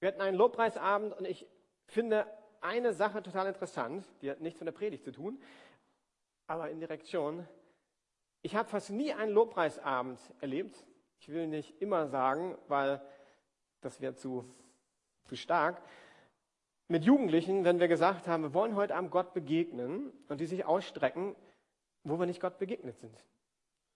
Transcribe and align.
Wir 0.00 0.08
hatten 0.08 0.22
einen 0.22 0.36
Lobpreisabend 0.36 1.16
und 1.16 1.26
ich 1.26 1.46
finde 1.86 2.26
eine 2.60 2.92
Sache 2.92 3.22
total 3.22 3.46
interessant, 3.46 4.04
die 4.22 4.30
hat 4.30 4.40
nichts 4.40 4.60
mit 4.60 4.66
der 4.66 4.72
Predigt 4.72 5.04
zu 5.04 5.12
tun, 5.12 5.40
aber 6.46 6.70
indirekt 6.70 7.08
schon. 7.08 7.46
Ich 8.42 8.56
habe 8.56 8.68
fast 8.68 8.90
nie 8.90 9.12
einen 9.12 9.32
Lobpreisabend 9.32 10.18
erlebt. 10.40 10.84
Ich 11.18 11.28
will 11.28 11.46
nicht 11.46 11.80
immer 11.82 12.06
sagen, 12.06 12.56
weil 12.68 13.02
das 13.82 14.00
wäre 14.00 14.14
zu, 14.14 14.44
zu 15.24 15.36
stark. 15.36 15.82
Mit 16.88 17.04
Jugendlichen, 17.04 17.64
wenn 17.64 17.78
wir 17.78 17.88
gesagt 17.88 18.26
haben, 18.26 18.42
wir 18.42 18.54
wollen 18.54 18.74
heute 18.74 18.96
Abend 18.96 19.10
Gott 19.10 19.34
begegnen 19.34 20.12
und 20.28 20.40
die 20.40 20.46
sich 20.46 20.64
ausstrecken, 20.64 21.36
wo 22.04 22.18
wir 22.18 22.26
nicht 22.26 22.40
Gott 22.40 22.58
begegnet 22.58 22.98
sind. 22.98 23.24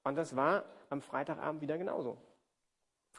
Und 0.05 0.17
das 0.17 0.37
war 0.37 0.65
am 0.91 1.01
Freitagabend 1.01 1.63
wieder 1.63 1.79
genauso. 1.79 2.19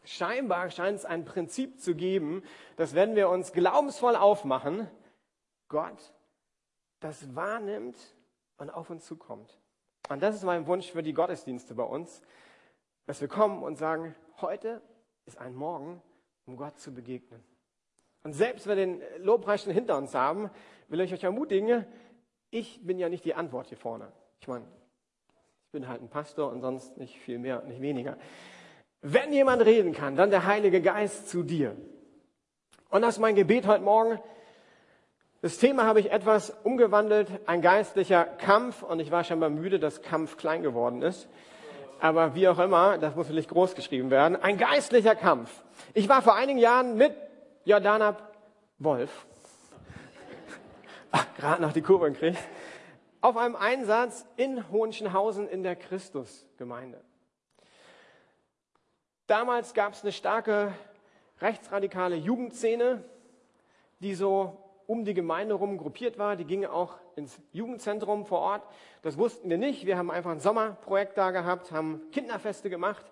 Scheinbar 0.06 0.70
scheint 0.70 1.00
es 1.00 1.06
ein 1.06 1.26
Prinzip 1.26 1.80
zu 1.80 1.96
geben, 1.96 2.44
dass 2.78 2.96
wenn 2.96 3.16
wir 3.16 3.30
uns 3.30 3.54
glaubensvoll 3.54 4.16
aufmachen, 4.16 4.88
Gott 5.68 6.14
das 7.06 7.36
wahrnimmt 7.36 7.98
und 8.58 8.70
auf 8.70 8.90
uns 8.90 9.06
zukommt. 9.06 9.60
Und 10.10 10.22
das 10.22 10.36
ist 10.36 10.44
mein 10.44 10.66
Wunsch 10.68 10.92
für 10.92 11.04
die 11.04 11.14
Gottesdienste 11.14 11.76
bei 11.76 11.84
uns, 11.84 12.22
dass 13.06 13.22
wir 13.22 13.28
kommen 13.28 13.64
und 13.64 13.78
sagen, 13.78 14.16
heute 14.42 14.82
ist 15.26 15.38
ein 15.38 15.54
Morgen, 15.54 16.02
um 16.46 16.58
Gott 16.58 16.80
zu 16.80 16.94
begegnen. 16.94 17.44
Und 18.24 18.34
selbst 18.34 18.66
wenn 18.66 18.78
wir 18.78 18.86
den 18.86 19.24
Lobpreis 19.24 19.64
schon 19.64 19.74
hinter 19.74 19.98
uns 19.98 20.16
haben, 20.16 20.50
will 20.88 21.00
ich 21.00 21.14
euch 21.14 21.24
ermutigen, 21.24 21.86
ich 22.50 22.84
bin 22.84 22.98
ja 22.98 23.10
nicht 23.10 23.26
die 23.26 23.36
Antwort 23.36 23.68
hier 23.68 23.78
vorne. 23.78 24.12
Ich 24.40 24.48
meine, 24.48 24.66
ich 25.66 25.72
bin 25.72 25.88
halt 25.88 26.02
ein 26.02 26.10
Pastor 26.10 26.52
und 26.52 26.62
sonst 26.62 26.98
nicht 26.98 27.20
viel 27.20 27.38
mehr, 27.38 27.62
nicht 27.64 27.82
weniger. 27.82 28.18
Wenn 29.08 29.32
jemand 29.32 29.64
reden 29.64 29.94
kann, 29.94 30.16
dann 30.16 30.32
der 30.32 30.48
Heilige 30.48 30.82
Geist 30.82 31.30
zu 31.30 31.44
dir. 31.44 31.76
Und 32.90 33.04
das 33.04 33.18
ist 33.18 33.20
mein 33.20 33.36
Gebet 33.36 33.68
heute 33.68 33.84
Morgen. 33.84 34.18
Das 35.44 35.60
Thema 35.60 35.84
habe 35.84 36.00
ich 36.00 36.12
etwas 36.12 36.50
umgewandelt, 36.64 37.28
ein 37.46 37.62
geistlicher 37.62 38.26
Kampf. 38.26 38.82
Und 38.82 39.00
ich 39.00 39.12
war 39.12 39.24
schon 39.24 39.38
mal 39.38 39.52
müde, 39.52 39.78
dass 39.78 40.02
Kampf 40.02 40.38
klein 40.38 40.64
geworden 40.64 41.04
ist. 41.04 41.28
Aber 42.00 42.34
wie 42.34 42.48
auch 42.48 42.58
immer, 42.58 42.98
das 42.98 43.16
muss 43.16 43.28
natürlich 43.28 43.48
groß 43.48 43.76
geschrieben 43.76 44.10
werden. 44.10 44.42
Ein 44.42 44.58
geistlicher 44.58 45.14
Kampf. 45.14 45.52
Ich 45.94 46.10
war 46.10 46.24
vor 46.24 46.34
einigen 46.34 46.58
Jahren 46.58 46.98
mit 46.98 47.14
Jordana 47.64 48.18
Wolf, 48.80 49.28
gerade 51.38 51.62
noch 51.62 51.74
die 51.74 51.84
Kurve 51.84 52.12
gekriegt, 52.12 52.40
auf 53.22 53.38
einem 53.38 53.56
Einsatz 53.56 54.26
in 54.36 54.68
Hohenschenhausen 54.72 55.48
in 55.48 55.62
der 55.62 55.76
Christusgemeinde. 55.76 57.00
Damals 59.28 59.74
gab 59.74 59.94
es 59.94 60.04
eine 60.04 60.12
starke 60.12 60.74
rechtsradikale 61.42 62.16
Jugendszene, 62.16 63.04
die 64.00 64.14
so 64.14 64.58
um 64.86 65.04
die 65.04 65.16
Gemeinde 65.16 65.56
rum 65.56 65.78
gruppiert 65.78 66.20
war. 66.20 66.36
Die 66.36 66.46
ging 66.46 66.66
auch 66.66 67.00
ins 67.16 67.40
Jugendzentrum 67.52 68.26
vor 68.26 68.40
Ort. 68.40 68.64
Das 69.02 69.18
wussten 69.18 69.50
wir 69.50 69.58
nicht. 69.58 69.86
Wir 69.86 69.98
haben 69.98 70.12
einfach 70.12 70.32
ein 70.32 70.40
Sommerprojekt 70.40 71.18
da 71.18 71.32
gehabt, 71.32 71.72
haben 71.72 72.02
Kinderfeste 72.12 72.70
gemacht. 72.70 73.06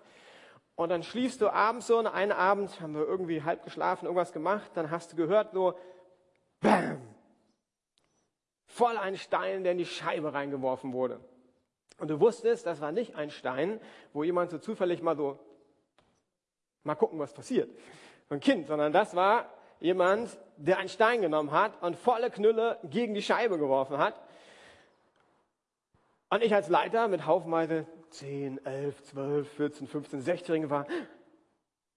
Und 0.76 0.88
dann 0.88 1.02
schliefst 1.02 1.40
du 1.40 1.48
abends 1.48 1.86
so, 1.86 1.98
und 1.98 2.06
einen 2.06 2.32
Abend 2.32 2.80
haben 2.80 2.94
wir 2.94 3.06
irgendwie 3.06 3.42
halb 3.42 3.64
geschlafen, 3.64 4.06
irgendwas 4.06 4.32
gemacht, 4.32 4.70
dann 4.74 4.90
hast 4.90 5.12
du 5.12 5.16
gehört 5.16 5.54
nur, 5.54 5.76
BAM! 6.60 7.00
Voll 8.66 8.96
ein 8.96 9.16
Stein, 9.16 9.62
der 9.62 9.72
in 9.72 9.78
die 9.78 9.86
Scheibe 9.86 10.32
reingeworfen 10.32 10.92
wurde. 10.92 11.20
Und 11.98 12.08
du 12.08 12.18
wusstest, 12.18 12.66
das 12.66 12.80
war 12.80 12.90
nicht 12.90 13.14
ein 13.14 13.30
Stein, 13.30 13.80
wo 14.12 14.24
jemand 14.24 14.50
so 14.50 14.58
zufällig 14.58 15.00
mal 15.00 15.16
so 15.16 15.38
mal 16.84 16.94
gucken, 16.94 17.18
was 17.18 17.32
passiert. 17.32 17.70
Ein 18.28 18.40
Kind, 18.40 18.66
sondern 18.66 18.92
das 18.92 19.16
war 19.16 19.50
jemand, 19.80 20.38
der 20.56 20.78
einen 20.78 20.88
Stein 20.88 21.20
genommen 21.20 21.50
hat 21.50 21.82
und 21.82 21.96
volle 21.96 22.30
Knülle 22.30 22.78
gegen 22.84 23.14
die 23.14 23.22
Scheibe 23.22 23.58
geworfen 23.58 23.98
hat. 23.98 24.20
Und 26.30 26.42
ich 26.42 26.54
als 26.54 26.68
Leiter 26.68 27.08
mit 27.08 27.26
haufenweise 27.26 27.86
10, 28.10 28.64
11, 28.64 29.02
12, 29.02 29.52
14, 29.52 29.86
15, 29.88 30.20
16-Jährigen 30.22 30.70
war, 30.70 30.86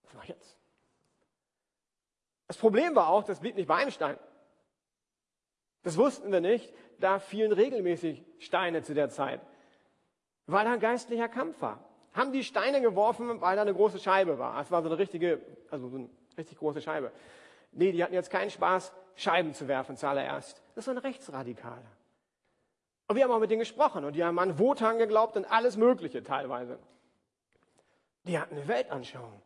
was 0.03 0.14
mache 0.14 0.24
ich 0.24 0.30
jetzt? 0.30 0.58
Das 2.48 2.58
Problem 2.58 2.96
war 2.96 3.09
auch, 3.09 3.24
das 3.24 3.40
blieb 3.40 3.56
nicht 3.56 3.68
bei 3.68 3.75
einem 3.75 3.92
Stein. 3.92 4.18
Das 5.84 5.98
wussten 5.98 6.31
wir 6.31 6.42
nicht, 6.42 6.74
da 7.00 7.19
fielen 7.19 7.52
regelmäßig 7.52 8.24
Steine 8.40 8.84
zu 8.84 8.94
der 8.94 9.09
Zeit, 9.09 9.42
weil 10.46 10.66
da 10.66 10.74
ein 10.74 10.80
geistlicher 10.80 11.30
Kampf 11.30 11.62
war 11.62 11.88
haben 12.13 12.31
die 12.31 12.44
Steine 12.44 12.81
geworfen, 12.81 13.41
weil 13.41 13.56
da 13.56 13.62
eine 13.62 13.73
große 13.73 14.00
Scheibe 14.00 14.40
war. 14.40 14.59
Es 14.62 14.72
war 14.72 14.81
so 14.81 14.90
eine 14.90 14.97
richtige, 14.97 15.41
also 15.69 15.88
so 15.90 15.97
eine 15.97 16.09
richtig 16.38 16.57
große 16.57 16.81
Scheibe. 16.81 17.12
Nee, 17.72 17.91
die 17.91 18.03
hatten 18.03 18.13
jetzt 18.13 18.29
keinen 18.29 18.50
Spaß, 18.50 18.91
Scheiben 19.16 19.53
zu 19.53 19.68
werfen 19.68 19.97
zuallererst. 19.97 20.62
Das 20.75 20.88
war 20.88 20.94
ein 20.94 21.00
Rechtsradikale. 21.00 21.85
Und 23.07 23.16
wir 23.16 23.23
haben 23.23 23.31
auch 23.31 23.40
mit 23.40 23.50
denen 23.50 23.59
gesprochen 23.59 24.03
und 24.03 24.16
die 24.16 24.23
haben 24.23 24.38
an 24.40 24.59
Wotan 24.59 24.97
geglaubt 24.97 25.38
und 25.38 25.45
alles 25.45 25.78
Mögliche 25.78 26.23
teilweise. 26.23 26.78
Die 28.24 28.38
hatten 28.38 28.56
eine 28.56 28.68
Weltanschauung. 28.68 29.41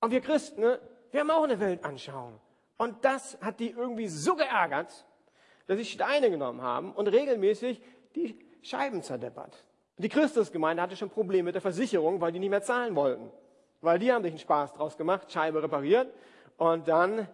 Und 0.00 0.10
wir 0.12 0.20
Christen, 0.20 0.60
ne, 0.60 0.80
wir 1.10 1.20
haben 1.20 1.30
auch 1.30 1.42
eine 1.42 1.58
Weltanschauung. 1.58 2.40
Und 2.76 3.04
das 3.04 3.36
hat 3.42 3.60
die 3.60 3.70
irgendwie 3.70 4.08
so 4.08 4.36
geärgert, 4.36 5.04
dass 5.66 5.76
sie 5.76 5.84
Steine 5.84 6.30
genommen 6.30 6.62
haben 6.62 6.92
und 6.92 7.08
regelmäßig 7.08 7.82
die 8.14 8.38
Scheiben 8.62 9.02
zerdeppert. 9.02 9.64
Die 10.00 10.08
Christusgemeinde 10.08 10.82
hatte 10.82 10.96
schon 10.96 11.10
Probleme 11.10 11.44
mit 11.44 11.54
der 11.54 11.60
Versicherung, 11.60 12.22
weil 12.22 12.32
die 12.32 12.38
nicht 12.38 12.48
mehr 12.48 12.62
zahlen 12.62 12.96
wollten. 12.96 13.30
Weil 13.82 13.98
die 13.98 14.10
haben 14.10 14.22
sich 14.22 14.32
einen 14.32 14.38
Spaß 14.38 14.72
draus 14.72 14.96
gemacht, 14.96 15.30
Scheibe 15.30 15.62
repariert 15.62 16.10
und 16.56 16.88
dann 16.88 17.28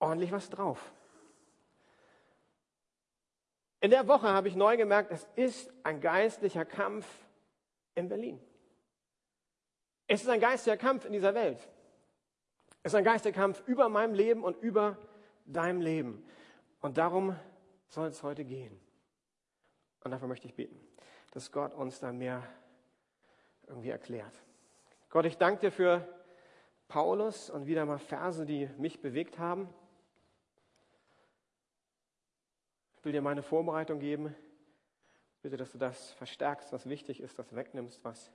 ordentlich 0.00 0.32
was 0.32 0.50
drauf. 0.50 0.92
In 3.80 3.90
der 3.90 4.08
Woche 4.08 4.28
habe 4.28 4.48
ich 4.48 4.56
neu 4.56 4.76
gemerkt, 4.76 5.12
es 5.12 5.28
ist 5.36 5.72
ein 5.84 6.00
geistlicher 6.00 6.64
Kampf 6.64 7.06
in 7.94 8.08
Berlin. 8.08 8.40
Es 10.08 10.22
ist 10.22 10.28
ein 10.28 10.40
geistlicher 10.40 10.76
Kampf 10.76 11.04
in 11.04 11.12
dieser 11.12 11.34
Welt. 11.34 11.68
Es 12.82 12.92
ist 12.92 12.96
ein 12.96 13.04
geistlicher 13.04 13.38
Kampf 13.38 13.62
über 13.68 13.88
meinem 13.88 14.14
Leben 14.14 14.42
und 14.42 14.60
über 14.60 14.98
deinem 15.46 15.82
Leben. 15.82 16.26
Und 16.80 16.98
darum 16.98 17.36
soll 17.86 18.08
es 18.08 18.24
heute 18.24 18.44
gehen. 18.44 18.80
Und 20.02 20.10
dafür 20.10 20.26
möchte 20.26 20.48
ich 20.48 20.54
beten 20.54 20.87
dass 21.32 21.52
Gott 21.52 21.74
uns 21.74 22.00
da 22.00 22.12
mehr 22.12 22.42
irgendwie 23.66 23.90
erklärt. 23.90 24.32
Gott, 25.10 25.24
ich 25.26 25.36
danke 25.36 25.60
dir 25.60 25.72
für 25.72 26.06
Paulus 26.88 27.50
und 27.50 27.66
wieder 27.66 27.84
mal 27.84 27.98
Verse, 27.98 28.44
die 28.46 28.68
mich 28.78 29.00
bewegt 29.00 29.38
haben. 29.38 29.72
Ich 32.96 33.04
will 33.04 33.12
dir 33.12 33.22
meine 33.22 33.42
Vorbereitung 33.42 34.00
geben. 34.00 34.34
Bitte, 35.42 35.56
dass 35.56 35.72
du 35.72 35.78
das 35.78 36.12
verstärkst, 36.12 36.72
was 36.72 36.88
wichtig 36.88 37.20
ist, 37.20 37.38
das 37.38 37.54
wegnimmst, 37.54 38.02
was 38.04 38.32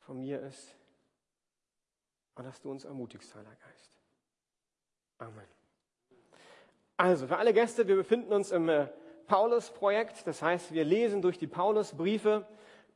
von 0.00 0.20
mir 0.20 0.40
ist. 0.40 0.76
Und 2.34 2.44
dass 2.44 2.60
du 2.60 2.70
uns 2.70 2.84
ermutigst, 2.84 3.34
Heiliger 3.34 3.56
Geist. 3.56 3.90
Amen. 5.18 5.48
Also, 6.96 7.26
für 7.26 7.38
alle 7.38 7.54
Gäste, 7.54 7.88
wir 7.88 7.96
befinden 7.96 8.32
uns 8.32 8.50
im 8.50 8.68
äh, 8.68 8.88
Paulus-Projekt. 9.30 10.26
Das 10.26 10.42
heißt, 10.42 10.74
wir 10.74 10.84
lesen 10.84 11.22
durch 11.22 11.38
die 11.38 11.46
Paulus-Briefe 11.46 12.44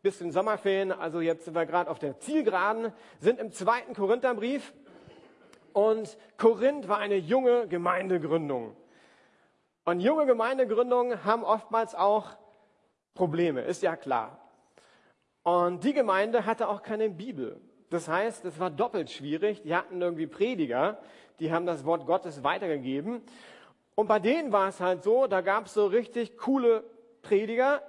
bis 0.03 0.21
in 0.21 0.33
Sommerferien. 0.33 0.91
Also 0.91 1.21
jetzt 1.21 1.45
sind 1.45 1.55
wir 1.55 1.65
gerade 1.65 1.89
auf 1.89 2.01
der 2.01 2.19
Zielgeraden, 2.19 2.93
sind 3.21 3.39
im 3.39 3.53
zweiten 3.53 3.95
Korintherbrief. 3.95 4.75
Und 5.73 6.19
Korinth 6.37 6.89
war 6.89 6.99
eine 6.99 7.15
junge 7.15 7.69
Gemeindegründung. 7.69 8.77
Und 9.85 10.01
junge 10.01 10.27
Gemeindegründungen 10.27 11.25
haben 11.25 11.45
oftmals 11.45 11.95
auch 11.95 12.31
Probleme, 13.15 13.61
ist 13.61 13.85
ja 13.85 13.95
klar. 13.95 14.41
Und 15.45 15.85
die 15.85 15.93
Gemeinde 15.93 16.47
hatte 16.47 16.69
auch 16.69 16.83
keine 16.83 17.11
Bibel. 17.11 17.61
Das 17.91 18.09
heißt, 18.09 18.45
es 18.45 18.59
war 18.59 18.71
doppelt 18.71 19.09
schwierig. 19.09 19.63
Die 19.63 19.77
hatten 19.77 20.03
irgendwie 20.03 20.27
Prediger, 20.27 20.99
die 21.39 21.53
haben 21.53 21.65
das 21.65 21.85
Wort 21.85 22.07
Gottes 22.07 22.43
weitergegeben. 22.43 23.23
Und 23.95 24.09
bei 24.09 24.19
denen 24.19 24.53
war 24.53 24.69
es 24.69 24.81
halt 24.81 25.05
so, 25.05 25.27
da 25.27 25.41
gab 25.41 25.67
es 25.67 25.75
so 25.75 25.87
richtig 25.87 26.37
coole 26.37 26.85
Prediger, 27.23 27.83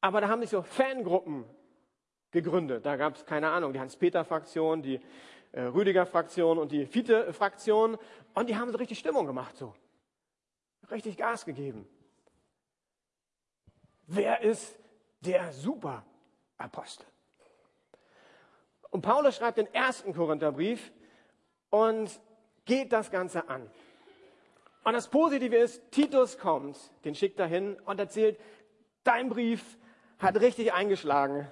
aber 0.00 0.20
da 0.20 0.28
haben 0.28 0.40
sich 0.40 0.50
so 0.50 0.62
Fangruppen 0.62 1.44
gegründet. 2.30 2.86
Da 2.86 2.96
gab 2.96 3.16
es, 3.16 3.26
keine 3.26 3.50
Ahnung, 3.50 3.72
die 3.72 3.80
Hans-Peter-Fraktion, 3.80 4.82
die 4.82 5.00
äh, 5.52 5.62
Rüdiger-Fraktion 5.62 6.58
und 6.58 6.72
die 6.72 6.86
Fiete-Fraktion. 6.86 7.98
Und 8.34 8.48
die 8.48 8.56
haben 8.56 8.70
so 8.70 8.78
richtig 8.78 8.98
Stimmung 8.98 9.26
gemacht, 9.26 9.56
so. 9.56 9.74
Richtig 10.90 11.16
Gas 11.16 11.44
gegeben. 11.44 11.88
Wer 14.06 14.40
ist 14.40 14.78
der 15.20 15.52
Super-Apostel? 15.52 17.06
Und 18.90 19.02
Paulus 19.02 19.36
schreibt 19.36 19.58
den 19.58 19.72
ersten 19.72 20.12
Korintherbrief 20.12 20.92
und 21.70 22.20
geht 22.64 22.92
das 22.92 23.10
Ganze 23.10 23.48
an. 23.48 23.70
Und 24.84 24.94
das 24.94 25.08
Positive 25.08 25.56
ist, 25.56 25.82
Titus 25.90 26.38
kommt, 26.38 26.78
den 27.04 27.14
schickt 27.14 27.38
er 27.38 27.46
hin 27.46 27.78
und 27.84 28.00
erzählt, 28.00 28.40
dein 29.04 29.28
Brief 29.28 29.78
hat 30.18 30.36
richtig 30.40 30.72
eingeschlagen. 30.72 31.50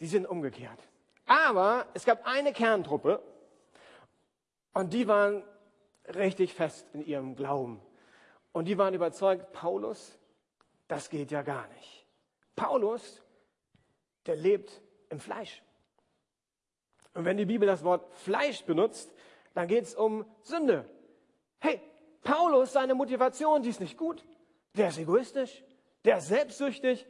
Die 0.00 0.06
sind 0.06 0.26
umgekehrt. 0.26 0.78
Aber 1.26 1.86
es 1.94 2.04
gab 2.04 2.26
eine 2.26 2.52
Kerntruppe 2.52 3.22
Und 4.72 4.92
die 4.92 5.08
waren 5.08 5.42
richtig 6.14 6.54
fest 6.54 6.86
in 6.92 7.04
ihrem 7.04 7.34
Glauben. 7.34 7.80
Und 8.52 8.66
die 8.66 8.78
waren 8.78 8.94
überzeugt, 8.94 9.52
Paulus, 9.52 10.18
das 10.88 11.10
geht 11.10 11.30
ja 11.30 11.42
gar 11.42 11.66
nicht. 11.68 12.06
Paulus, 12.56 13.22
der 14.26 14.36
lebt 14.36 14.80
im 15.08 15.20
Fleisch. 15.20 15.62
Und 17.14 17.24
wenn 17.24 17.36
die 17.36 17.46
Bibel 17.46 17.66
das 17.66 17.84
Wort 17.84 18.12
Fleisch 18.14 18.64
benutzt, 18.64 19.12
dann 19.54 19.66
geht 19.66 19.84
es 19.84 19.94
um 19.94 20.24
Sünde. 20.42 20.88
Hey, 21.58 21.80
Paulus, 22.22 22.72
seine 22.72 22.94
Motivation, 22.94 23.62
die 23.62 23.70
ist 23.70 23.80
nicht 23.80 23.96
gut. 23.96 24.24
Der 24.76 24.88
ist 24.88 24.98
egoistisch, 24.98 25.64
der 26.04 26.18
ist 26.18 26.28
selbstsüchtig. 26.28 27.06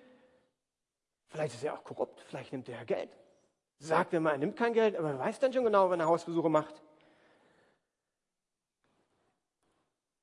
Vielleicht 1.28 1.54
ist 1.54 1.64
er 1.64 1.74
auch 1.74 1.84
korrupt, 1.84 2.20
vielleicht 2.22 2.52
nimmt 2.52 2.68
er 2.68 2.84
Geld. 2.84 3.10
Sagt 3.78 4.12
er 4.12 4.20
mal, 4.20 4.32
er 4.32 4.38
nimmt 4.38 4.56
kein 4.56 4.72
Geld, 4.72 4.96
aber 4.96 5.10
er 5.10 5.18
weiß 5.18 5.38
dann 5.38 5.52
schon 5.52 5.64
genau, 5.64 5.90
wenn 5.90 6.00
er 6.00 6.06
Hausbesuche 6.06 6.48
macht. 6.48 6.82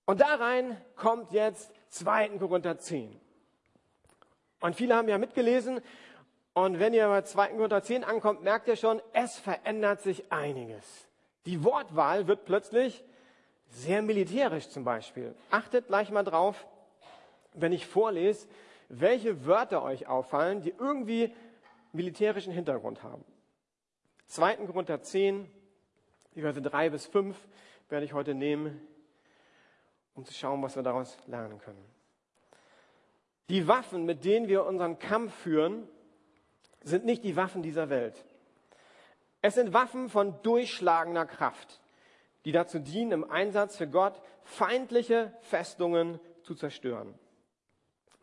Und 0.06 0.22
da 0.22 0.36
rein 0.36 0.80
kommt 0.96 1.32
jetzt 1.32 1.72
2. 1.90 2.38
Korinther 2.40 2.78
10. 2.78 3.20
Und 4.62 4.76
viele 4.76 4.96
haben 4.96 5.10
ja 5.10 5.18
mitgelesen. 5.18 5.82
Und 6.54 6.80
wenn 6.80 6.94
ihr 6.94 7.08
bei 7.08 7.22
2. 7.22 7.50
Korinther 7.50 7.84
10 7.84 8.04
ankommt, 8.04 8.42
merkt 8.42 8.68
ihr 8.68 8.76
schon, 8.76 9.02
es 9.14 9.38
verändert 9.38 10.02
sich 10.02 10.32
einiges. 10.32 11.08
Die 11.46 11.64
Wortwahl 11.64 12.28
wird 12.28 12.46
plötzlich 12.46 13.04
sehr 13.70 14.02
militärisch 14.02 14.70
zum 14.70 14.84
Beispiel. 14.84 15.36
Achtet 15.52 15.88
gleich 15.88 16.10
mal 16.10 16.24
drauf, 16.24 16.66
wenn 17.54 17.72
ich 17.72 17.86
vorlese, 17.86 18.48
welche 18.90 19.46
Wörter 19.46 19.84
euch 19.84 20.08
auffallen, 20.08 20.62
die 20.62 20.74
irgendwie 20.78 21.34
militärischen 21.92 22.54
Hintergrund 22.54 23.04
haben. 23.04 23.24
2. 24.28 24.56
Korinther 24.68 25.02
10, 25.02 25.50
die 26.36 26.42
Verse 26.42 26.62
3 26.62 26.90
bis 26.90 27.06
5 27.06 27.38
werde 27.90 28.06
ich 28.06 28.14
heute 28.14 28.34
nehmen 28.34 28.80
um 30.18 30.26
zu 30.26 30.34
schauen, 30.34 30.62
was 30.64 30.76
wir 30.76 30.84
daraus 30.84 31.16
lernen 31.28 31.60
können. 31.60 31.86
Die 33.50 33.68
Waffen, 33.68 34.06
mit 34.06 34.26
denen 34.26 34.48
wir 34.48 34.66
unseren 34.66 34.98
Kampf 34.98 35.34
führen, 35.34 35.88
sind 36.82 37.06
nicht 37.06 37.24
die 37.24 37.36
Waffen 37.36 37.62
dieser 37.62 37.90
Welt. 37.90 38.26
Es 39.42 39.54
sind 39.54 39.74
Waffen 39.74 40.10
von 40.10 40.42
durchschlagender 40.42 41.26
Kraft, 41.28 41.80
die 42.48 42.54
dazu 42.54 42.80
dienen, 42.80 43.12
im 43.12 43.30
Einsatz 43.30 43.76
für 43.76 43.88
Gott 43.90 44.22
feindliche 44.46 45.34
Festungen 45.42 46.18
zu 46.44 46.56
zerstören. 46.56 47.14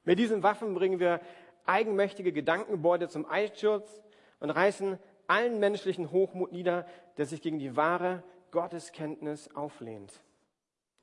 Mit 0.04 0.18
diesen 0.18 0.42
Waffen 0.42 0.72
bringen 0.72 0.98
wir 0.98 1.20
eigenmächtige 1.66 2.32
Gedankengebäude 2.32 3.10
zum 3.10 3.26
Einsturz 3.26 4.02
und 4.40 4.48
reißen 4.48 4.98
allen 5.26 5.60
menschlichen 5.60 6.10
Hochmut 6.10 6.52
nieder, 6.52 6.86
der 7.18 7.26
sich 7.26 7.42
gegen 7.42 7.58
die 7.58 7.76
wahre 7.76 8.22
Gotteskenntnis 8.50 9.54
auflehnt. 9.54 10.22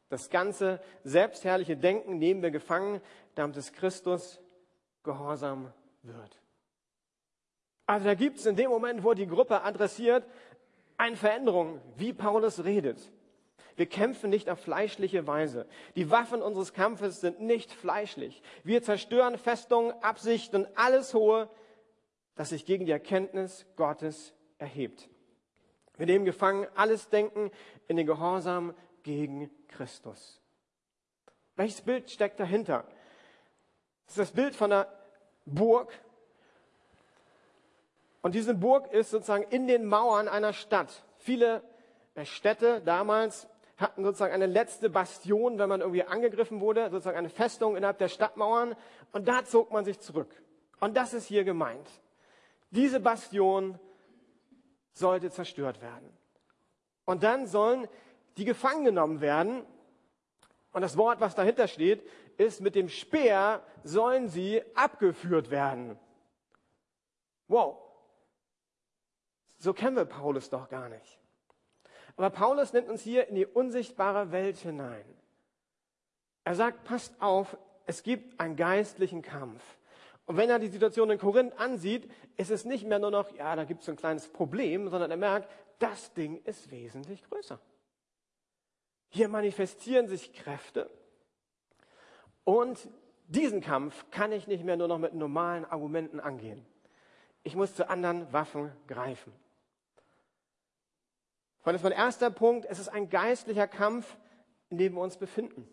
Das 0.09 0.31
ganze 0.31 0.81
selbstherrliche 1.03 1.77
Denken 1.77 2.17
nehmen 2.17 2.41
wir 2.41 2.49
gefangen, 2.49 3.01
damit 3.35 3.55
es 3.55 3.71
Christus 3.71 4.41
gehorsam 5.03 5.71
wird. 6.01 6.41
Also 7.85 8.05
da 8.05 8.15
gibt 8.15 8.37
es 8.37 8.45
in 8.45 8.55
dem 8.55 8.71
Moment, 8.71 9.03
wo 9.03 9.13
die 9.13 9.27
Gruppe 9.27 9.63
adressiert, 9.63 10.25
eine 11.01 11.15
Veränderung, 11.15 11.81
wie 11.97 12.13
Paulus 12.13 12.63
redet. 12.63 13.11
Wir 13.75 13.87
kämpfen 13.87 14.29
nicht 14.29 14.49
auf 14.51 14.59
fleischliche 14.59 15.25
Weise. 15.25 15.67
Die 15.95 16.11
Waffen 16.11 16.43
unseres 16.43 16.73
Kampfes 16.73 17.21
sind 17.21 17.41
nicht 17.41 17.71
fleischlich. 17.71 18.43
Wir 18.63 18.83
zerstören 18.83 19.39
Festungen, 19.39 19.93
Absichten, 20.03 20.67
alles 20.75 21.15
Hohe, 21.15 21.49
das 22.35 22.49
sich 22.49 22.65
gegen 22.65 22.85
die 22.85 22.91
Erkenntnis 22.91 23.65
Gottes 23.77 24.35
erhebt. 24.59 25.09
Wir 25.97 26.05
nehmen 26.05 26.25
gefangen 26.25 26.67
alles 26.75 27.09
Denken 27.09 27.49
in 27.87 27.97
den 27.97 28.05
Gehorsam 28.05 28.75
gegen 29.01 29.49
Christus. 29.69 30.39
Welches 31.55 31.81
Bild 31.81 32.11
steckt 32.11 32.39
dahinter? 32.39 32.85
Das 34.05 34.17
ist 34.17 34.19
das 34.19 34.31
Bild 34.31 34.55
von 34.55 34.71
einer 34.71 34.87
Burg. 35.45 35.91
Und 38.21 38.35
diese 38.35 38.53
Burg 38.53 38.91
ist 38.91 39.11
sozusagen 39.11 39.43
in 39.49 39.67
den 39.67 39.85
Mauern 39.85 40.27
einer 40.27 40.53
Stadt. 40.53 41.03
Viele 41.17 41.63
äh, 42.15 42.25
Städte 42.25 42.81
damals 42.81 43.47
hatten 43.77 44.03
sozusagen 44.03 44.33
eine 44.33 44.45
letzte 44.45 44.89
Bastion, 44.89 45.57
wenn 45.57 45.67
man 45.67 45.81
irgendwie 45.81 46.03
angegriffen 46.03 46.61
wurde, 46.61 46.89
sozusagen 46.91 47.17
eine 47.17 47.29
Festung 47.29 47.75
innerhalb 47.75 47.97
der 47.97 48.09
Stadtmauern. 48.09 48.75
Und 49.11 49.27
da 49.27 49.43
zog 49.43 49.71
man 49.71 49.85
sich 49.85 49.99
zurück. 49.99 50.29
Und 50.79 50.95
das 50.95 51.13
ist 51.13 51.25
hier 51.25 51.43
gemeint. 51.43 51.87
Diese 52.69 52.99
Bastion 52.99 53.79
sollte 54.93 55.31
zerstört 55.31 55.81
werden. 55.81 56.09
Und 57.05 57.23
dann 57.23 57.47
sollen 57.47 57.87
die 58.37 58.45
gefangen 58.45 58.85
genommen 58.85 59.19
werden. 59.19 59.63
Und 60.73 60.81
das 60.81 60.95
Wort, 60.95 61.19
was 61.19 61.35
dahinter 61.35 61.67
steht, 61.67 62.07
ist, 62.37 62.61
mit 62.61 62.75
dem 62.75 62.87
Speer 62.87 63.63
sollen 63.83 64.29
sie 64.29 64.61
abgeführt 64.75 65.49
werden. 65.49 65.97
Wow. 67.47 67.80
So 69.61 69.73
kennen 69.73 69.95
wir 69.95 70.05
Paulus 70.05 70.49
doch 70.49 70.69
gar 70.69 70.89
nicht. 70.89 71.19
Aber 72.17 72.31
Paulus 72.31 72.73
nimmt 72.73 72.89
uns 72.89 73.03
hier 73.03 73.27
in 73.27 73.35
die 73.35 73.45
unsichtbare 73.45 74.31
Welt 74.31 74.57
hinein. 74.57 75.05
Er 76.43 76.55
sagt, 76.55 76.83
passt 76.83 77.13
auf, 77.21 77.55
es 77.85 78.01
gibt 78.01 78.39
einen 78.39 78.55
geistlichen 78.55 79.21
Kampf. 79.21 79.63
Und 80.25 80.37
wenn 80.37 80.49
er 80.49 80.57
die 80.57 80.67
Situation 80.67 81.11
in 81.11 81.19
Korinth 81.19 81.59
ansieht, 81.59 82.11
ist 82.37 82.49
es 82.49 82.65
nicht 82.65 82.87
mehr 82.87 82.97
nur 82.97 83.11
noch, 83.11 83.31
ja, 83.35 83.55
da 83.55 83.63
gibt 83.63 83.83
es 83.83 83.89
ein 83.89 83.97
kleines 83.97 84.27
Problem, 84.29 84.89
sondern 84.89 85.11
er 85.11 85.17
merkt, 85.17 85.47
das 85.77 86.11
Ding 86.13 86.41
ist 86.43 86.71
wesentlich 86.71 87.23
größer. 87.23 87.59
Hier 89.09 89.27
manifestieren 89.27 90.07
sich 90.07 90.33
Kräfte. 90.33 90.89
Und 92.43 92.89
diesen 93.27 93.61
Kampf 93.61 94.09
kann 94.09 94.31
ich 94.31 94.47
nicht 94.47 94.63
mehr 94.63 94.77
nur 94.77 94.87
noch 94.87 94.97
mit 94.97 95.13
normalen 95.13 95.65
Argumenten 95.65 96.19
angehen. 96.19 96.65
Ich 97.43 97.55
muss 97.55 97.75
zu 97.75 97.87
anderen 97.89 98.33
Waffen 98.33 98.71
greifen. 98.87 99.31
Und 101.63 101.73
das 101.73 101.81
ist 101.81 101.83
mein 101.83 101.91
erster 101.91 102.31
Punkt. 102.31 102.65
Es 102.65 102.79
ist 102.79 102.89
ein 102.89 103.09
geistlicher 103.09 103.67
Kampf, 103.67 104.17
in 104.69 104.77
dem 104.77 104.93
wir 104.95 105.01
uns 105.01 105.17
befinden. 105.17 105.67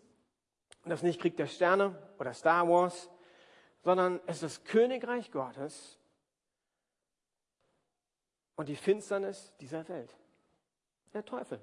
Und 0.83 0.89
das 0.89 0.99
ist 0.99 1.03
nicht 1.03 1.21
Krieg 1.21 1.35
der 1.37 1.47
Sterne 1.47 1.95
oder 2.19 2.33
Star 2.33 2.67
Wars, 2.67 3.09
sondern 3.83 4.19
es 4.27 4.37
ist 4.37 4.43
das 4.43 4.63
Königreich 4.65 5.31
Gottes 5.31 5.97
und 8.55 8.69
die 8.69 8.75
Finsternis 8.75 9.53
dieser 9.59 9.87
Welt. 9.89 10.15
Der 11.13 11.25
Teufel. 11.25 11.59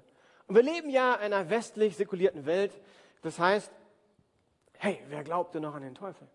Und 0.47 0.55
wir 0.55 0.63
leben 0.63 0.89
ja 0.89 1.15
in 1.15 1.33
einer 1.33 1.49
westlich 1.49 1.95
säkulierten 1.95 2.45
Welt. 2.45 2.79
Das 3.21 3.39
heißt, 3.39 3.71
hey, 4.77 5.01
wer 5.07 5.23
glaubt 5.23 5.55
denn 5.55 5.61
noch 5.61 5.75
an 5.75 5.83
den 5.83 5.95
Teufel? 5.95 6.27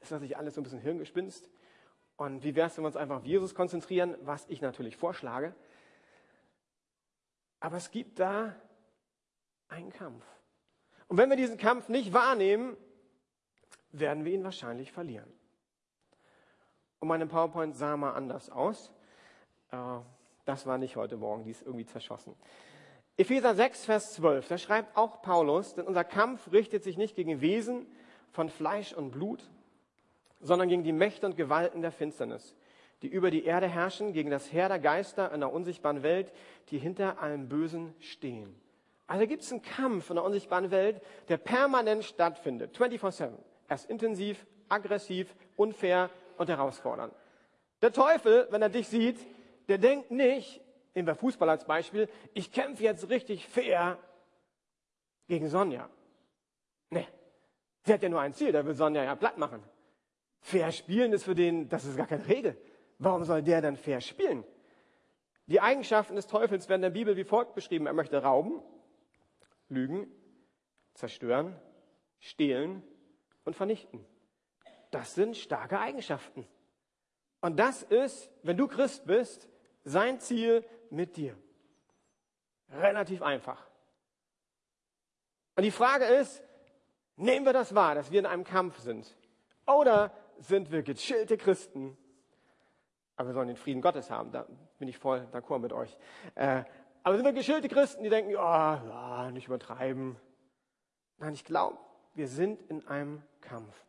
Ist 0.00 0.12
das 0.12 0.20
nicht 0.20 0.36
alles 0.36 0.54
so 0.54 0.60
ein 0.60 0.64
bisschen 0.64 0.80
Hirngespinst? 0.80 1.48
Und 2.16 2.44
wie 2.44 2.54
wäre 2.54 2.68
es, 2.68 2.76
wenn 2.76 2.84
wir 2.84 2.88
uns 2.88 2.96
einfach 2.96 3.16
auf 3.16 3.24
Jesus 3.24 3.54
konzentrieren, 3.54 4.16
was 4.22 4.46
ich 4.48 4.60
natürlich 4.60 4.96
vorschlage? 4.96 5.54
Aber 7.64 7.78
es 7.78 7.90
gibt 7.90 8.20
da 8.20 8.54
einen 9.68 9.90
Kampf. 9.90 10.22
Und 11.08 11.16
wenn 11.16 11.30
wir 11.30 11.36
diesen 11.38 11.56
Kampf 11.56 11.88
nicht 11.88 12.12
wahrnehmen, 12.12 12.76
werden 13.90 14.26
wir 14.26 14.34
ihn 14.34 14.44
wahrscheinlich 14.44 14.92
verlieren. 14.92 15.32
Und 16.98 17.08
meine 17.08 17.26
PowerPoint 17.26 17.74
sah 17.74 17.96
mal 17.96 18.12
anders 18.12 18.50
aus. 18.50 18.92
Äh, 19.70 19.76
das 20.44 20.66
war 20.66 20.76
nicht 20.76 20.96
heute 20.96 21.16
Morgen, 21.16 21.44
die 21.44 21.52
ist 21.52 21.62
irgendwie 21.62 21.86
zerschossen. 21.86 22.36
Epheser 23.16 23.54
6, 23.54 23.86
Vers 23.86 24.12
12, 24.12 24.46
da 24.46 24.58
schreibt 24.58 24.94
auch 24.98 25.22
Paulus, 25.22 25.74
denn 25.74 25.86
unser 25.86 26.04
Kampf 26.04 26.52
richtet 26.52 26.84
sich 26.84 26.98
nicht 26.98 27.16
gegen 27.16 27.40
Wesen 27.40 27.86
von 28.30 28.50
Fleisch 28.50 28.92
und 28.92 29.10
Blut, 29.10 29.48
sondern 30.38 30.68
gegen 30.68 30.84
die 30.84 30.92
Mächte 30.92 31.24
und 31.24 31.34
Gewalten 31.34 31.80
der 31.80 31.92
Finsternis, 31.92 32.54
die 33.02 33.08
über 33.08 33.30
die 33.30 33.44
Erde 33.44 33.68
herrschen, 33.68 34.12
gegen 34.12 34.30
das 34.30 34.52
Heer 34.52 34.68
der 34.68 34.78
Geister 34.78 35.32
in 35.32 35.40
der 35.40 35.52
unsichtbaren 35.52 36.02
Welt, 36.02 36.32
die 36.70 36.78
hinter 36.78 37.20
allem 37.20 37.48
Bösen 37.48 37.94
stehen. 38.00 38.54
Also 39.06 39.26
gibt 39.26 39.42
es 39.42 39.52
einen 39.52 39.62
Kampf 39.62 40.08
in 40.10 40.16
der 40.16 40.24
unsichtbaren 40.24 40.70
Welt, 40.70 41.02
der 41.28 41.36
permanent 41.36 42.04
stattfindet, 42.04 42.76
24-7. 42.76 43.32
Er 43.68 43.74
ist 43.74 43.90
intensiv, 43.90 44.46
aggressiv, 44.68 45.34
unfair 45.56 46.10
und 46.38 46.48
herausfordernd. 46.48 47.14
Der 47.82 47.92
Teufel, 47.92 48.46
wenn 48.50 48.62
er 48.62 48.70
dich 48.70 48.88
sieht, 48.88 49.18
der 49.68 49.78
denkt 49.78 50.10
nicht, 50.10 50.62
Nehmen 50.94 51.08
wir 51.08 51.16
Fußball 51.16 51.50
als 51.50 51.64
Beispiel. 51.64 52.08
Ich 52.34 52.52
kämpfe 52.52 52.84
jetzt 52.84 53.08
richtig 53.10 53.46
fair 53.46 53.98
gegen 55.26 55.48
Sonja. 55.48 55.90
Nee, 56.90 57.08
sie 57.82 57.92
hat 57.92 58.02
ja 58.02 58.08
nur 58.08 58.20
ein 58.20 58.32
Ziel, 58.32 58.52
der 58.52 58.64
will 58.64 58.74
Sonja 58.74 59.02
ja 59.02 59.16
platt 59.16 59.36
machen. 59.36 59.62
Fair 60.40 60.70
spielen 60.70 61.12
ist 61.12 61.24
für 61.24 61.34
den, 61.34 61.68
das 61.68 61.84
ist 61.84 61.96
gar 61.96 62.06
keine 62.06 62.26
Regel. 62.28 62.56
Warum 63.04 63.24
soll 63.24 63.42
der 63.42 63.60
dann 63.60 63.76
fair 63.76 64.00
spielen? 64.00 64.44
Die 65.46 65.60
Eigenschaften 65.60 66.16
des 66.16 66.26
Teufels 66.26 66.70
werden 66.70 66.80
in 66.80 66.90
der 66.94 66.98
Bibel 66.98 67.16
wie 67.18 67.24
folgt 67.24 67.54
beschrieben. 67.54 67.86
Er 67.86 67.92
möchte 67.92 68.22
rauben, 68.22 68.62
lügen, 69.68 70.10
zerstören, 70.94 71.54
stehlen 72.18 72.82
und 73.44 73.56
vernichten. 73.56 74.06
Das 74.90 75.14
sind 75.14 75.36
starke 75.36 75.78
Eigenschaften. 75.78 76.48
Und 77.42 77.58
das 77.58 77.82
ist, 77.82 78.30
wenn 78.42 78.56
du 78.56 78.66
Christ 78.68 79.04
bist, 79.04 79.50
sein 79.84 80.18
Ziel 80.18 80.64
mit 80.88 81.18
dir. 81.18 81.36
Relativ 82.70 83.20
einfach. 83.20 83.68
Und 85.56 85.64
die 85.64 85.70
Frage 85.70 86.06
ist, 86.06 86.42
nehmen 87.16 87.44
wir 87.44 87.52
das 87.52 87.74
wahr, 87.74 87.96
dass 87.96 88.10
wir 88.10 88.20
in 88.20 88.26
einem 88.26 88.44
Kampf 88.44 88.78
sind? 88.78 89.14
Oder 89.66 90.10
sind 90.38 90.72
wir 90.72 90.82
gechillte 90.82 91.36
Christen? 91.36 91.98
Aber 93.16 93.28
wir 93.28 93.34
sollen 93.34 93.48
den 93.48 93.56
Frieden 93.56 93.80
Gottes 93.80 94.10
haben, 94.10 94.32
da 94.32 94.46
bin 94.78 94.88
ich 94.88 94.98
voll 94.98 95.26
d'accord 95.32 95.60
mit 95.60 95.72
euch. 95.72 95.96
Äh, 96.34 96.64
aber 97.02 97.16
sind 97.16 97.26
wir 97.26 97.32
geschillte 97.32 97.68
Christen, 97.68 98.02
die 98.02 98.10
denken, 98.10 98.34
oh, 98.34 98.38
ja, 98.38 99.30
nicht 99.30 99.46
übertreiben. 99.46 100.16
Nein, 101.18 101.34
ich 101.34 101.44
glaube, 101.44 101.78
wir 102.14 102.26
sind 102.28 102.62
in 102.70 102.86
einem 102.88 103.22
Kampf. 103.40 103.84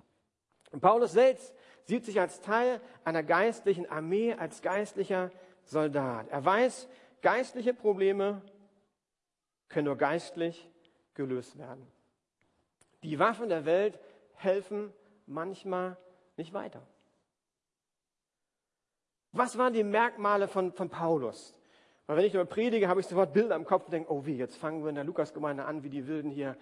Und 0.71 0.81
Paulus 0.81 1.13
selbst 1.13 1.55
sieht 1.85 2.05
sich 2.05 2.19
als 2.19 2.41
Teil 2.41 2.81
einer 3.03 3.23
geistlichen 3.23 3.89
Armee, 3.89 4.33
als 4.33 4.61
geistlicher 4.61 5.31
Soldat. 5.63 6.27
Er 6.29 6.43
weiß, 6.43 6.87
geistliche 7.21 7.73
Probleme 7.73 8.41
können 9.69 9.85
nur 9.85 9.97
geistlich 9.97 10.69
gelöst 11.13 11.57
werden. 11.57 11.87
Die 13.03 13.19
Waffen 13.19 13.49
der 13.49 13.65
Welt 13.65 13.99
helfen 14.33 14.91
manchmal 15.25 15.97
nicht 16.37 16.53
weiter. 16.53 16.85
Was 19.35 19.57
waren 19.57 19.73
die 19.73 19.83
Merkmale 19.83 20.47
von, 20.47 20.71
von 20.71 20.89
Paulus? 20.89 21.53
Weil 22.07 22.17
wenn 22.17 22.25
ich 22.25 22.33
nur 22.33 22.45
predige, 22.45 22.87
habe 22.87 23.01
ich 23.01 23.07
sofort 23.07 23.33
Bilder 23.33 23.57
im 23.57 23.65
Kopf 23.65 23.83
und 23.85 23.91
denke, 23.91 24.09
oh 24.09 24.25
wie, 24.25 24.37
jetzt 24.37 24.55
fangen 24.55 24.81
wir 24.81 24.89
in 24.89 24.95
der 24.95 25.03
Lukasgemeinde 25.03 25.65
an, 25.65 25.83
wie 25.83 25.89
die 25.89 26.07
Wilden 26.07 26.31
hier 26.31 26.55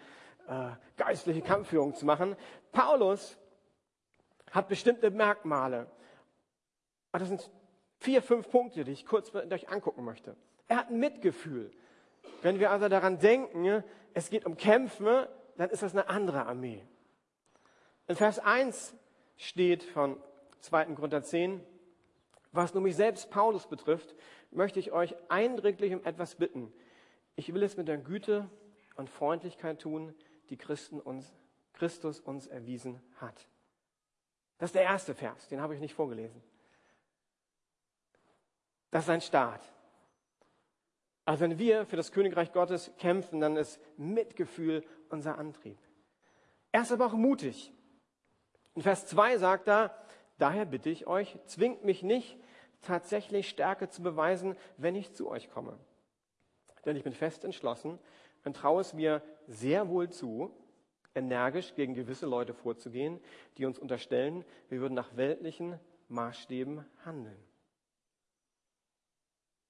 äh, 0.47 0.69
geistliche 0.97 1.43
Kampfführung 1.43 1.93
zu 1.93 2.07
machen. 2.07 2.35
Paulus 2.71 3.37
hat 4.49 4.69
bestimmte 4.69 5.11
Merkmale. 5.11 5.85
Und 7.11 7.21
das 7.21 7.27
sind 7.27 7.51
vier, 7.99 8.23
fünf 8.23 8.49
Punkte, 8.49 8.83
die 8.83 8.91
ich 8.91 9.05
kurz 9.05 9.31
mit 9.33 9.53
euch 9.53 9.69
angucken 9.69 10.03
möchte. 10.03 10.35
Er 10.67 10.77
hat 10.77 10.89
ein 10.89 10.99
Mitgefühl. 10.99 11.69
Wenn 12.41 12.59
wir 12.59 12.71
also 12.71 12.89
daran 12.89 13.19
denken, 13.19 13.83
es 14.15 14.31
geht 14.31 14.47
um 14.47 14.57
Kämpfe, 14.57 15.29
dann 15.57 15.69
ist 15.69 15.83
das 15.83 15.91
eine 15.91 16.09
andere 16.09 16.47
Armee. 16.47 16.83
In 18.07 18.15
Vers 18.15 18.39
1 18.39 18.95
steht 19.37 19.83
von 19.83 20.17
2. 20.61 20.85
Korinther 20.95 21.21
10, 21.21 21.63
was 22.53 22.73
nur 22.73 22.83
mich 22.83 22.95
selbst 22.95 23.29
Paulus 23.29 23.67
betrifft, 23.67 24.15
möchte 24.51 24.79
ich 24.79 24.91
euch 24.91 25.15
eindringlich 25.27 25.93
um 25.93 26.03
etwas 26.05 26.35
bitten. 26.35 26.71
Ich 27.35 27.53
will 27.53 27.63
es 27.63 27.75
mit 27.77 27.87
der 27.87 27.97
Güte 27.97 28.49
und 28.95 29.09
Freundlichkeit 29.09 29.81
tun, 29.81 30.13
die 30.49 30.57
uns, 31.03 31.33
Christus 31.73 32.19
uns 32.19 32.47
erwiesen 32.47 33.01
hat. 33.17 33.47
Das 34.59 34.69
ist 34.69 34.75
der 34.75 34.83
erste 34.83 35.15
Vers, 35.15 35.47
den 35.47 35.59
habe 35.59 35.73
ich 35.73 35.81
nicht 35.81 35.95
vorgelesen. 35.95 36.41
Das 38.91 39.05
ist 39.05 39.09
ein 39.09 39.21
Start. 39.21 39.67
Also 41.25 41.41
wenn 41.41 41.57
wir 41.57 41.85
für 41.87 41.95
das 41.95 42.11
Königreich 42.11 42.53
Gottes 42.53 42.91
kämpfen, 42.99 43.39
dann 43.39 43.57
ist 43.57 43.79
Mitgefühl 43.97 44.83
unser 45.09 45.39
Antrieb. 45.39 45.79
Er 46.71 46.83
ist 46.83 46.91
aber 46.91 47.07
auch 47.07 47.13
mutig. 47.13 47.73
In 48.75 48.81
Vers 48.83 49.07
2 49.07 49.37
sagt 49.37 49.67
er, 49.67 49.95
daher 50.37 50.65
bitte 50.65 50.89
ich 50.89 51.07
euch, 51.07 51.37
zwingt 51.45 51.83
mich 51.83 52.03
nicht, 52.03 52.37
tatsächlich 52.83 53.49
Stärke 53.49 53.89
zu 53.89 54.03
beweisen, 54.03 54.55
wenn 54.77 54.95
ich 54.95 55.13
zu 55.13 55.29
euch 55.29 55.49
komme. 55.49 55.77
Denn 56.85 56.95
ich 56.95 57.03
bin 57.03 57.13
fest 57.13 57.43
entschlossen 57.43 57.99
und 58.43 58.55
traue 58.55 58.81
es 58.81 58.93
mir 58.93 59.21
sehr 59.47 59.89
wohl 59.89 60.09
zu, 60.09 60.51
energisch 61.15 61.75
gegen 61.75 61.93
gewisse 61.93 62.25
Leute 62.25 62.53
vorzugehen, 62.53 63.19
die 63.57 63.65
uns 63.65 63.79
unterstellen, 63.79 64.43
wir 64.69 64.79
würden 64.81 64.93
nach 64.93 65.15
weltlichen 65.15 65.79
Maßstäben 66.09 66.85
handeln. 67.05 67.37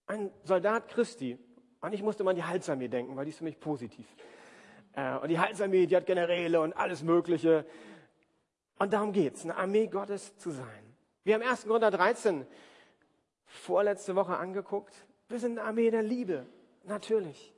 Ein 0.08 0.32
Soldat 0.44 0.88
Christi, 0.90 1.38
und 1.82 1.94
ich 1.94 2.04
musste 2.04 2.24
mal 2.24 2.32
an 2.32 2.36
die 2.38 2.44
Halsarmee 2.44 2.88
denken, 2.88 3.16
weil 3.16 3.26
die 3.26 3.32
ist 3.32 3.40
für 3.40 3.44
mich 3.44 3.60
positiv. 3.60 4.06
Äh, 4.94 5.18
und 5.18 5.30
die 5.30 5.40
Halsarmee, 5.40 5.86
die 5.86 5.96
hat 5.96 6.06
Generäle 6.06 6.62
und 6.62 6.74
alles 6.74 7.04
Mögliche. 7.04 7.66
Und 8.80 8.94
darum 8.94 9.12
geht's, 9.12 9.44
eine 9.44 9.56
Armee 9.56 9.88
Gottes 9.88 10.38
zu 10.38 10.52
sein. 10.52 10.96
Wir 11.24 11.36
haben 11.36 11.42
1. 11.42 11.66
Korinther 11.66 11.92
13 11.92 12.46
vorletzte 13.54 14.16
Woche 14.16 14.38
angeguckt. 14.38 14.94
Wir 15.30 15.40
sind 15.40 15.58
eine 15.58 15.68
Armee 15.68 15.92
der 15.92 16.04
Liebe, 16.04 16.46
natürlich. 16.84 17.54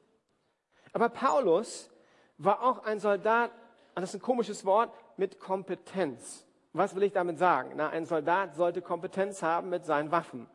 Aber 0.93 1.09
Paulus 1.09 1.89
war 2.37 2.63
auch 2.63 2.83
ein 2.83 2.99
Soldat 2.99 3.51
und 3.95 4.01
das 4.01 4.13
ist 4.13 4.21
ein 4.21 4.21
komisches 4.21 4.65
Wort, 4.65 4.93
mit 5.17 5.39
Kompetenz. 5.39 6.45
Was 6.73 6.95
will 6.95 7.03
ich 7.03 7.13
damit 7.13 7.37
sagen? 7.37 7.71
Na, 7.75 7.89
ein 7.89 8.05
Soldat 8.05 8.55
sollte 8.55 8.81
Kompetenz 8.81 9.41
haben 9.41 9.69
mit 9.69 9.85
seinen 9.85 10.11
Waffen. 10.11 10.49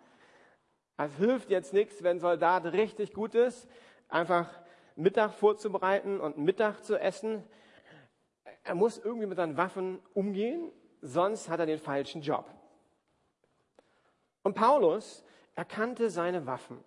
Es 0.99 1.16
hilft 1.16 1.49
jetzt 1.49 1.73
nichts, 1.73 2.02
wenn 2.02 2.18
ein 2.18 2.20
Soldat 2.20 2.66
richtig 2.66 3.14
gut 3.14 3.35
ist, 3.35 3.66
einfach 4.09 4.50
Mittag 4.97 5.32
vorzubereiten 5.32 6.20
und 6.20 6.37
Mittag 6.37 6.85
zu 6.85 6.99
essen. 7.00 7.42
Er 8.64 8.75
muss 8.75 8.99
irgendwie 8.99 9.26
mit 9.26 9.38
seinen 9.38 9.56
Waffen 9.56 9.99
umgehen, 10.12 10.70
sonst 11.00 11.49
hat 11.49 11.61
er 11.61 11.66
den 11.66 11.78
falschen 11.78 12.20
Job. 12.20 12.44
Und 14.42 14.54
Paulus 14.54 15.25
erkannte 15.54 16.11
seine 16.11 16.47
Waffen. 16.47 16.83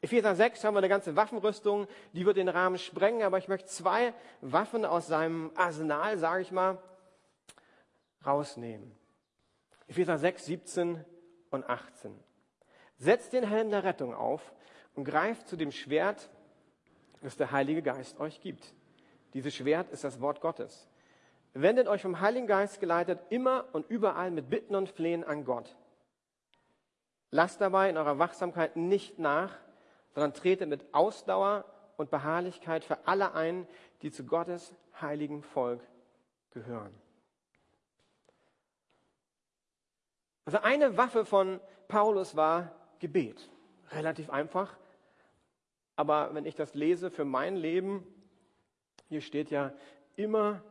Epheser 0.00 0.34
6 0.34 0.62
haben 0.62 0.74
wir 0.74 0.78
eine 0.78 0.88
ganze 0.88 1.16
Waffenrüstung, 1.16 1.88
die 2.12 2.24
wird 2.24 2.36
den 2.36 2.48
Rahmen 2.48 2.78
sprengen, 2.78 3.22
aber 3.22 3.38
ich 3.38 3.48
möchte 3.48 3.68
zwei 3.68 4.14
Waffen 4.40 4.84
aus 4.84 5.08
seinem 5.08 5.50
Arsenal, 5.56 6.18
sage 6.18 6.42
ich 6.42 6.52
mal, 6.52 6.78
rausnehmen. 8.24 8.92
Epheser 9.88 10.18
6, 10.18 10.46
17 10.46 11.04
und 11.50 11.68
18. 11.68 12.14
Setzt 12.98 13.32
den 13.32 13.44
Helm 13.44 13.70
der 13.70 13.84
Rettung 13.84 14.14
auf 14.14 14.52
und 14.94 15.04
greift 15.04 15.48
zu 15.48 15.56
dem 15.56 15.72
Schwert, 15.72 16.30
das 17.22 17.36
der 17.36 17.50
Heilige 17.50 17.82
Geist 17.82 18.20
euch 18.20 18.40
gibt. 18.40 18.74
Dieses 19.34 19.54
Schwert 19.54 19.90
ist 19.90 20.04
das 20.04 20.20
Wort 20.20 20.40
Gottes. 20.40 20.88
Wendet 21.54 21.88
euch 21.88 22.02
vom 22.02 22.20
Heiligen 22.20 22.46
Geist 22.46 22.78
geleitet 22.78 23.18
immer 23.30 23.66
und 23.72 23.88
überall 23.90 24.30
mit 24.30 24.48
Bitten 24.48 24.74
und 24.74 24.88
Flehen 24.88 25.24
an 25.24 25.44
Gott. 25.44 25.76
Lasst 27.30 27.60
dabei 27.60 27.90
in 27.90 27.96
eurer 27.96 28.18
Wachsamkeit 28.18 28.76
nicht 28.76 29.18
nach, 29.18 29.56
sondern 30.14 30.34
trete 30.34 30.66
mit 30.66 30.94
Ausdauer 30.94 31.64
und 31.96 32.10
Beharrlichkeit 32.10 32.84
für 32.84 33.06
alle 33.06 33.34
ein, 33.34 33.66
die 34.02 34.10
zu 34.10 34.24
Gottes 34.24 34.74
heiligen 35.00 35.42
Volk 35.42 35.82
gehören. 36.50 36.94
Also 40.44 40.60
eine 40.60 40.96
Waffe 40.96 41.26
von 41.26 41.60
Paulus 41.88 42.34
war 42.34 42.72
Gebet. 43.00 43.50
Relativ 43.90 44.30
einfach. 44.30 44.76
Aber 45.96 46.34
wenn 46.34 46.46
ich 46.46 46.54
das 46.54 46.74
lese 46.74 47.10
für 47.10 47.24
mein 47.24 47.56
Leben, 47.56 48.06
hier 49.08 49.20
steht 49.20 49.50
ja 49.50 49.72
immer 50.16 50.62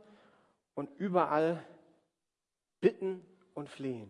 und 0.73 0.89
überall 0.97 1.63
bitten 2.79 3.25
und 3.53 3.69
flehen. 3.69 4.09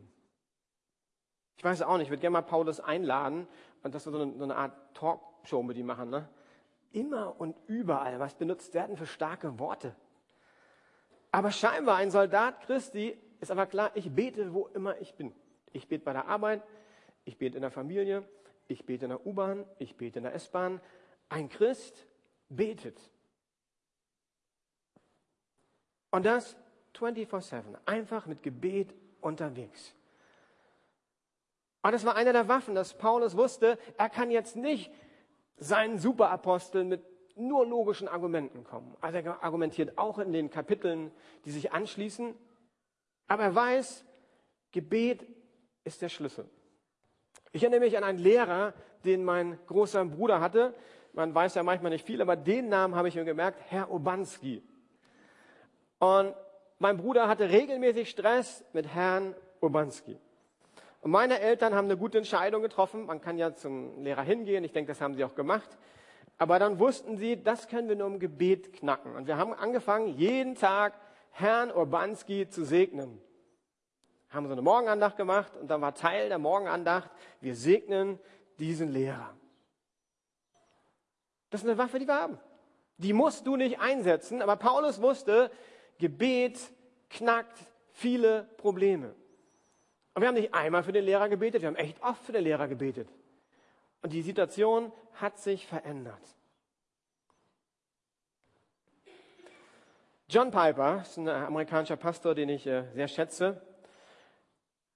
Ich 1.58 1.64
weiß 1.64 1.82
auch 1.82 1.98
nicht, 1.98 2.06
ich 2.06 2.10
würde 2.12 2.22
gerne 2.22 2.34
mal 2.34 2.42
Paulus 2.42 2.80
einladen 2.80 3.48
und 3.84 3.96
das 3.96 4.04
so 4.04 4.16
eine, 4.16 4.38
so 4.38 4.44
eine 4.44 4.56
Art 4.56 4.74
Talkshow 4.94 5.64
mit 5.64 5.76
ihm 5.78 5.88
machen. 5.88 6.10
Ne? 6.10 6.30
Immer 6.92 7.40
und 7.40 7.58
überall. 7.68 8.20
Was 8.20 8.36
benutzt 8.36 8.74
der 8.76 8.88
denn 8.88 8.96
für 8.96 9.08
starke 9.08 9.60
Worte? 9.60 9.96
Aber 11.32 11.52
scheinbar 11.52 11.98
ein 11.98 12.12
Soldat 12.12 12.62
Christi 12.62 13.18
ist 13.42 13.52
aber 13.52 13.66
klar, 13.66 13.92
ich 13.96 14.12
bete, 14.12 14.54
wo 14.54 14.68
immer 14.68 15.00
ich 15.02 15.16
bin. 15.16 15.34
Ich 15.74 15.88
bete 15.88 16.04
bei 16.04 16.14
der 16.14 16.28
Arbeit, 16.28 16.64
ich 17.26 17.38
bete 17.38 17.58
in 17.58 17.62
der 17.62 17.72
Familie, 17.72 18.28
ich 18.68 18.86
bete 18.86 19.06
in 19.06 19.10
der 19.10 19.26
U-Bahn, 19.26 19.66
ich 19.80 19.98
bete 19.98 20.20
in 20.20 20.24
der 20.24 20.34
S-Bahn. 20.34 20.80
Ein 21.30 21.50
Christ 21.50 22.06
betet. 22.50 23.00
Und 26.12 26.26
das 26.26 26.56
24-7, 26.96 27.64
einfach 27.86 28.26
mit 28.28 28.42
Gebet 28.44 28.96
unterwegs. 29.22 29.94
Und 31.88 31.94
das 31.94 32.04
war 32.04 32.18
einer 32.18 32.34
der 32.34 32.50
Waffen, 32.50 32.76
dass 32.76 32.96
Paulus 32.96 33.38
wusste, 33.38 33.80
er 33.98 34.10
kann 34.10 34.30
jetzt 34.30 34.58
nicht 34.58 34.92
seinen 35.56 36.00
Superapostel 36.00 36.84
mit 36.84 37.02
nur 37.38 37.66
logischen 37.66 38.10
Argumenten 38.10 38.66
kommen. 38.66 38.98
Also 39.00 39.20
er 39.20 39.42
argumentiert 39.42 39.98
auch 39.98 40.20
in 40.20 40.34
den 40.34 40.50
Kapiteln, 40.50 41.12
die 41.46 41.52
sich 41.52 41.72
anschließen. 41.72 42.36
Aber 43.30 43.44
er 43.44 43.56
weiß, 43.56 44.04
Gebet 44.74 45.26
ist 45.86 46.02
der 46.02 46.10
Schlüssel. 46.10 46.50
Ich 47.54 47.64
erinnere 47.64 47.80
mich 47.80 47.96
an 47.96 48.04
einen 48.04 48.20
Lehrer, 48.20 48.74
den 49.06 49.24
mein 49.24 49.58
großer 49.68 50.04
Bruder 50.04 50.42
hatte. 50.42 50.74
Man 51.14 51.34
weiß 51.34 51.56
ja 51.56 51.64
manchmal 51.64 51.92
nicht 51.92 52.06
viel, 52.06 52.22
aber 52.22 52.36
den 52.36 52.68
Namen 52.68 52.96
habe 52.96 53.08
ich 53.08 53.16
mir 53.16 53.24
gemerkt, 53.24 53.62
Herr 53.70 53.90
Obanski. 53.90 54.62
Und 56.00 56.36
mein 56.80 56.98
Bruder 56.98 57.30
hatte 57.30 57.50
regelmäßig 57.50 58.10
Stress 58.10 58.66
mit 58.74 58.94
Herrn 58.94 59.34
Obanski. 59.62 60.20
Und 61.02 61.12
meine 61.12 61.40
Eltern 61.40 61.76
haben 61.76 61.86
eine 61.86 61.98
gute 61.98 62.18
Entscheidung 62.18 62.62
getroffen. 62.62 63.06
Man 63.06 63.22
kann 63.22 63.38
ja 63.38 63.54
zum 63.54 64.02
Lehrer 64.02 64.24
hingehen. 64.24 64.64
Ich 64.64 64.74
denke, 64.74 64.92
das 64.92 65.02
haben 65.02 65.16
sie 65.16 65.24
auch 65.24 65.36
gemacht. 65.36 65.78
Aber 66.38 66.60
dann 66.60 66.80
wussten 66.80 67.18
sie, 67.18 67.42
das 67.42 67.68
können 67.68 67.90
wir 67.90 67.96
nur 67.96 68.08
im 68.08 68.20
Gebet 68.20 68.74
knacken. 68.74 69.16
Und 69.16 69.28
wir 69.28 69.38
haben 69.38 69.54
angefangen, 69.54 70.08
jeden 70.18 70.56
Tag 70.56 70.94
Herrn 71.32 71.72
Urbanski 71.72 72.50
zu 72.50 72.64
segnen. 72.64 73.22
Haben 74.30 74.48
so 74.48 74.54
eine 74.54 74.62
Morgenandacht 74.62 75.18
gemacht 75.18 75.56
und 75.56 75.70
dann 75.70 75.82
war 75.82 75.96
Teil 75.96 76.30
der 76.30 76.38
Morgenandacht, 76.38 77.10
wir 77.42 77.56
segnen 77.56 78.20
diesen 78.60 78.92
Lehrer. 78.92 79.34
Das 81.50 81.62
ist 81.62 81.68
eine 81.68 81.78
Waffe, 81.78 81.98
die 81.98 82.08
wir 82.08 82.20
haben. 82.20 82.40
Die 82.98 83.14
musst 83.14 83.48
du 83.48 83.56
nicht 83.56 83.80
einsetzen, 83.80 84.42
aber 84.42 84.58
Paulus 84.58 85.02
wusste, 85.02 85.52
Gebet 85.98 86.60
knackt 87.10 87.58
viele 87.92 88.44
Probleme. 88.58 89.16
Und 90.18 90.22
wir 90.22 90.30
haben 90.30 90.36
nicht 90.36 90.52
einmal 90.52 90.82
für 90.82 90.92
den 90.92 91.06
Lehrer 91.06 91.30
gebetet, 91.30 91.62
wir 91.62 91.68
haben 91.68 91.76
echt 91.76 92.02
oft 92.02 92.24
für 92.24 92.32
den 92.32 92.44
Lehrer 92.44 92.68
gebetet. 92.68 93.08
Und 94.02 94.14
die 94.14 94.24
Situation 94.24 94.92
hat 95.14 95.38
sich 95.38 95.68
verändert. 95.68 96.20
John 100.28 100.50
Piper, 100.50 101.02
ist 101.04 101.18
ein 101.18 101.30
amerikanischer 101.30 101.98
Pastor, 101.98 102.34
den 102.34 102.50
ich 102.50 102.66
äh, 102.66 102.86
sehr 102.96 103.08
schätze, 103.08 103.62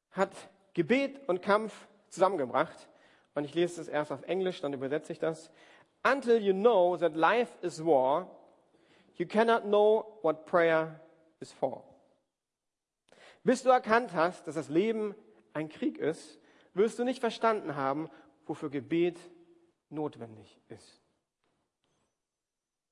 hat 0.09 0.31
Gebet 0.73 1.19
und 1.29 1.43
Kampf 1.43 1.87
zusammengebracht. 2.09 2.89
Und 3.35 3.43
ich 3.43 3.53
lese 3.53 3.79
es 3.79 3.89
erst 3.89 4.11
auf 4.11 4.23
Englisch, 4.23 4.59
dann 4.61 4.73
übersetze 4.73 5.13
ich 5.13 5.19
das. 5.19 5.51
Until 6.03 6.41
you 6.41 6.51
know 6.51 6.97
that 6.97 7.15
life 7.15 7.51
is 7.61 7.85
war, 7.85 8.27
you 9.17 9.27
cannot 9.27 9.65
know 9.65 10.17
what 10.23 10.47
prayer 10.47 10.99
is 11.39 11.51
for. 11.51 11.90
Bis 13.43 13.63
du 13.63 13.69
erkannt 13.69 14.13
hast, 14.13 14.47
dass 14.47 14.55
das 14.55 14.69
Leben 14.69 15.15
ein 15.53 15.69
Krieg 15.69 15.97
ist, 15.97 16.39
wirst 16.73 16.99
du 16.99 17.03
nicht 17.03 17.19
verstanden 17.19 17.75
haben, 17.75 18.09
wofür 18.45 18.69
Gebet 18.69 19.19
notwendig 19.89 20.59
ist. 20.69 21.01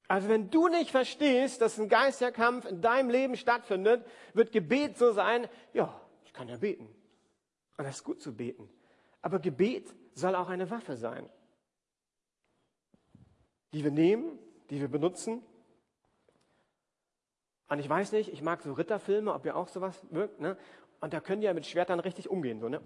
Also 0.07 0.27
wenn 0.27 0.49
du 0.49 0.67
nicht 0.67 0.89
verstehst, 0.89 1.61
dass 1.61 1.79
ein 1.79 1.87
geistiger 1.87 2.31
Kampf 2.31 2.65
in 2.65 2.81
deinem 2.81 3.11
Leben 3.11 3.37
stattfindet, 3.37 4.03
wird 4.33 4.51
Gebet 4.51 4.97
so 4.97 5.11
sein, 5.11 5.47
ja, 5.71 6.01
ich 6.25 6.33
kann 6.33 6.49
ja 6.49 6.57
beten. 6.57 6.87
Und 7.77 7.85
das 7.85 7.97
ist 7.97 8.03
gut 8.03 8.19
zu 8.19 8.35
beten. 8.35 8.67
Aber 9.21 9.39
Gebet 9.39 9.93
soll 10.15 10.35
auch 10.35 10.49
eine 10.49 10.69
Waffe 10.71 10.97
sein, 10.97 11.29
die 13.71 13.83
wir 13.83 13.91
nehmen, 13.91 14.39
die 14.71 14.81
wir 14.81 14.87
benutzen. 14.87 15.43
Und 17.69 17.79
ich 17.79 17.87
weiß 17.87 18.11
nicht, 18.13 18.33
ich 18.33 18.41
mag 18.41 18.61
so 18.61 18.73
Ritterfilme, 18.73 19.33
ob 19.33 19.45
ihr 19.45 19.55
auch 19.55 19.67
sowas 19.67 20.05
wirkt, 20.09 20.39
ne? 20.41 20.57
Und 21.01 21.13
da 21.13 21.21
können 21.21 21.41
die 21.41 21.45
ja 21.45 21.53
mit 21.53 21.65
Schwertern 21.65 21.99
richtig 21.99 22.29
umgehen, 22.29 22.59
so, 22.59 22.67
ne? 22.67 22.81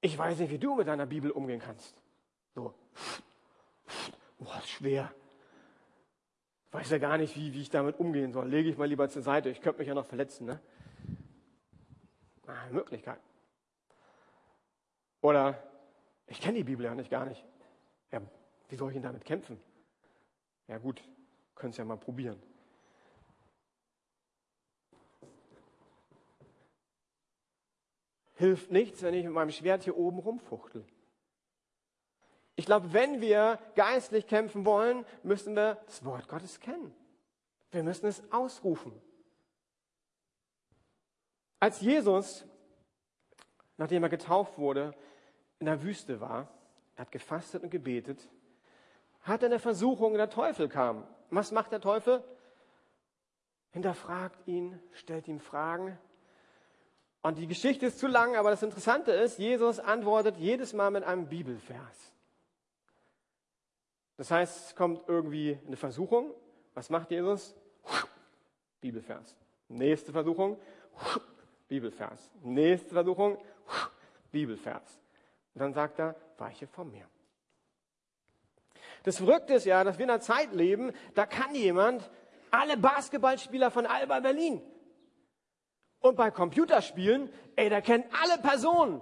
Ich 0.00 0.16
weiß 0.16 0.38
nicht, 0.38 0.50
wie 0.50 0.58
du 0.58 0.76
mit 0.76 0.86
deiner 0.86 1.06
Bibel 1.06 1.30
umgehen 1.30 1.60
kannst. 1.60 2.00
So. 2.54 2.72
Boah, 4.38 4.62
schwer. 4.64 5.12
Ich 6.68 6.74
weiß 6.74 6.90
ja 6.90 6.98
gar 6.98 7.18
nicht, 7.18 7.34
wie, 7.36 7.52
wie 7.52 7.62
ich 7.62 7.70
damit 7.70 7.98
umgehen 7.98 8.32
soll. 8.32 8.48
Lege 8.48 8.68
ich 8.68 8.76
mal 8.76 8.86
lieber 8.86 9.08
zur 9.08 9.22
Seite. 9.22 9.48
Ich 9.48 9.60
könnte 9.60 9.80
mich 9.80 9.88
ja 9.88 9.94
noch 9.94 10.06
verletzen. 10.06 10.46
Ne? 10.46 10.60
Ah, 12.46 12.68
Möglichkeit. 12.70 13.20
Oder 15.20 15.60
ich 16.26 16.40
kenne 16.40 16.58
die 16.58 16.64
Bibel 16.64 16.84
ja 16.84 16.94
nicht 16.94 17.10
gar 17.10 17.24
nicht. 17.24 17.44
Ja, 18.12 18.20
wie 18.68 18.76
soll 18.76 18.90
ich 18.90 18.94
denn 18.94 19.02
damit 19.02 19.24
kämpfen? 19.24 19.58
Ja 20.68 20.78
gut, 20.78 21.02
können 21.58 21.70
es 21.70 21.76
ja 21.76 21.84
mal 21.84 21.96
probieren. 21.96 22.40
Hilft 28.34 28.70
nichts, 28.70 29.02
wenn 29.02 29.14
ich 29.14 29.24
mit 29.24 29.32
meinem 29.32 29.50
Schwert 29.50 29.82
hier 29.82 29.96
oben 29.96 30.20
rumfuchtel. 30.20 30.84
Ich 32.54 32.66
glaube, 32.66 32.92
wenn 32.92 33.20
wir 33.20 33.58
geistlich 33.74 34.26
kämpfen 34.26 34.64
wollen, 34.64 35.04
müssen 35.22 35.54
wir 35.56 35.76
das 35.86 36.04
Wort 36.04 36.28
Gottes 36.28 36.60
kennen. 36.60 36.94
Wir 37.70 37.82
müssen 37.82 38.06
es 38.06 38.22
ausrufen. 38.32 38.92
Als 41.60 41.80
Jesus, 41.80 42.44
nachdem 43.76 44.04
er 44.04 44.08
getauft 44.08 44.58
wurde, 44.58 44.94
in 45.58 45.66
der 45.66 45.82
Wüste 45.82 46.20
war, 46.20 46.48
er 46.96 47.02
hat 47.02 47.12
gefastet 47.12 47.64
und 47.64 47.70
gebetet, 47.70 48.28
hat 49.22 49.42
er 49.42 49.46
eine 49.48 49.58
Versuchung, 49.58 50.14
der 50.14 50.30
Teufel 50.30 50.68
kam. 50.68 51.06
Was 51.30 51.52
macht 51.52 51.72
der 51.72 51.80
Teufel? 51.80 52.22
Hinterfragt 53.70 54.46
ihn, 54.46 54.80
stellt 54.92 55.28
ihm 55.28 55.40
Fragen. 55.40 55.98
Und 57.22 57.38
die 57.38 57.46
Geschichte 57.46 57.86
ist 57.86 57.98
zu 57.98 58.06
lang, 58.06 58.36
aber 58.36 58.50
das 58.50 58.62
Interessante 58.62 59.12
ist, 59.12 59.38
Jesus 59.38 59.80
antwortet 59.80 60.36
jedes 60.36 60.72
Mal 60.72 60.90
mit 60.90 61.04
einem 61.04 61.26
Bibelvers. 61.28 62.12
Das 64.16 64.30
heißt, 64.30 64.68
es 64.68 64.74
kommt 64.74 65.08
irgendwie 65.08 65.58
eine 65.66 65.76
Versuchung. 65.76 66.32
Was 66.74 66.90
macht 66.90 67.10
Jesus? 67.10 67.54
Bibelvers. 68.80 69.36
Nächste 69.68 70.12
Versuchung. 70.12 70.58
Bibelvers. 71.68 72.30
Nächste 72.42 72.94
Versuchung. 72.94 73.38
Bibelvers. 74.30 75.00
Und 75.54 75.60
dann 75.60 75.72
sagt 75.72 75.98
er, 75.98 76.16
weiche 76.38 76.66
von 76.66 76.90
mir. 76.90 77.06
Das 79.02 79.18
Verrückte 79.18 79.54
ist 79.54 79.64
ja, 79.64 79.84
dass 79.84 79.98
wir 79.98 80.04
in 80.04 80.10
einer 80.10 80.20
Zeit 80.20 80.52
leben, 80.52 80.92
da 81.14 81.26
kann 81.26 81.54
jemand 81.54 82.10
alle 82.50 82.76
Basketballspieler 82.76 83.70
von 83.70 83.86
Alba 83.86 84.20
Berlin. 84.20 84.62
Und 86.00 86.16
bei 86.16 86.30
Computerspielen, 86.30 87.30
ey, 87.56 87.68
der 87.68 87.82
kennt 87.82 88.06
alle 88.22 88.40
Personen. 88.40 89.00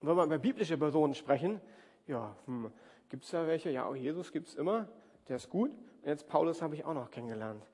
Und 0.00 0.08
wenn 0.08 0.16
wir 0.16 0.24
über 0.24 0.38
biblische 0.38 0.78
Personen 0.78 1.14
sprechen, 1.14 1.60
ja, 2.06 2.34
hm, 2.46 2.72
Gibt 3.08 3.24
es 3.24 3.30
da 3.30 3.46
welche? 3.46 3.70
Ja, 3.70 3.86
auch 3.86 3.94
Jesus 3.94 4.32
gibt 4.32 4.48
es 4.48 4.54
immer. 4.54 4.86
Der 5.28 5.36
ist 5.36 5.48
gut. 5.48 5.70
Und 5.70 6.08
jetzt 6.08 6.28
Paulus 6.28 6.60
habe 6.60 6.74
ich 6.74 6.84
auch 6.84 6.94
noch 6.94 7.10
kennengelernt. 7.10 7.64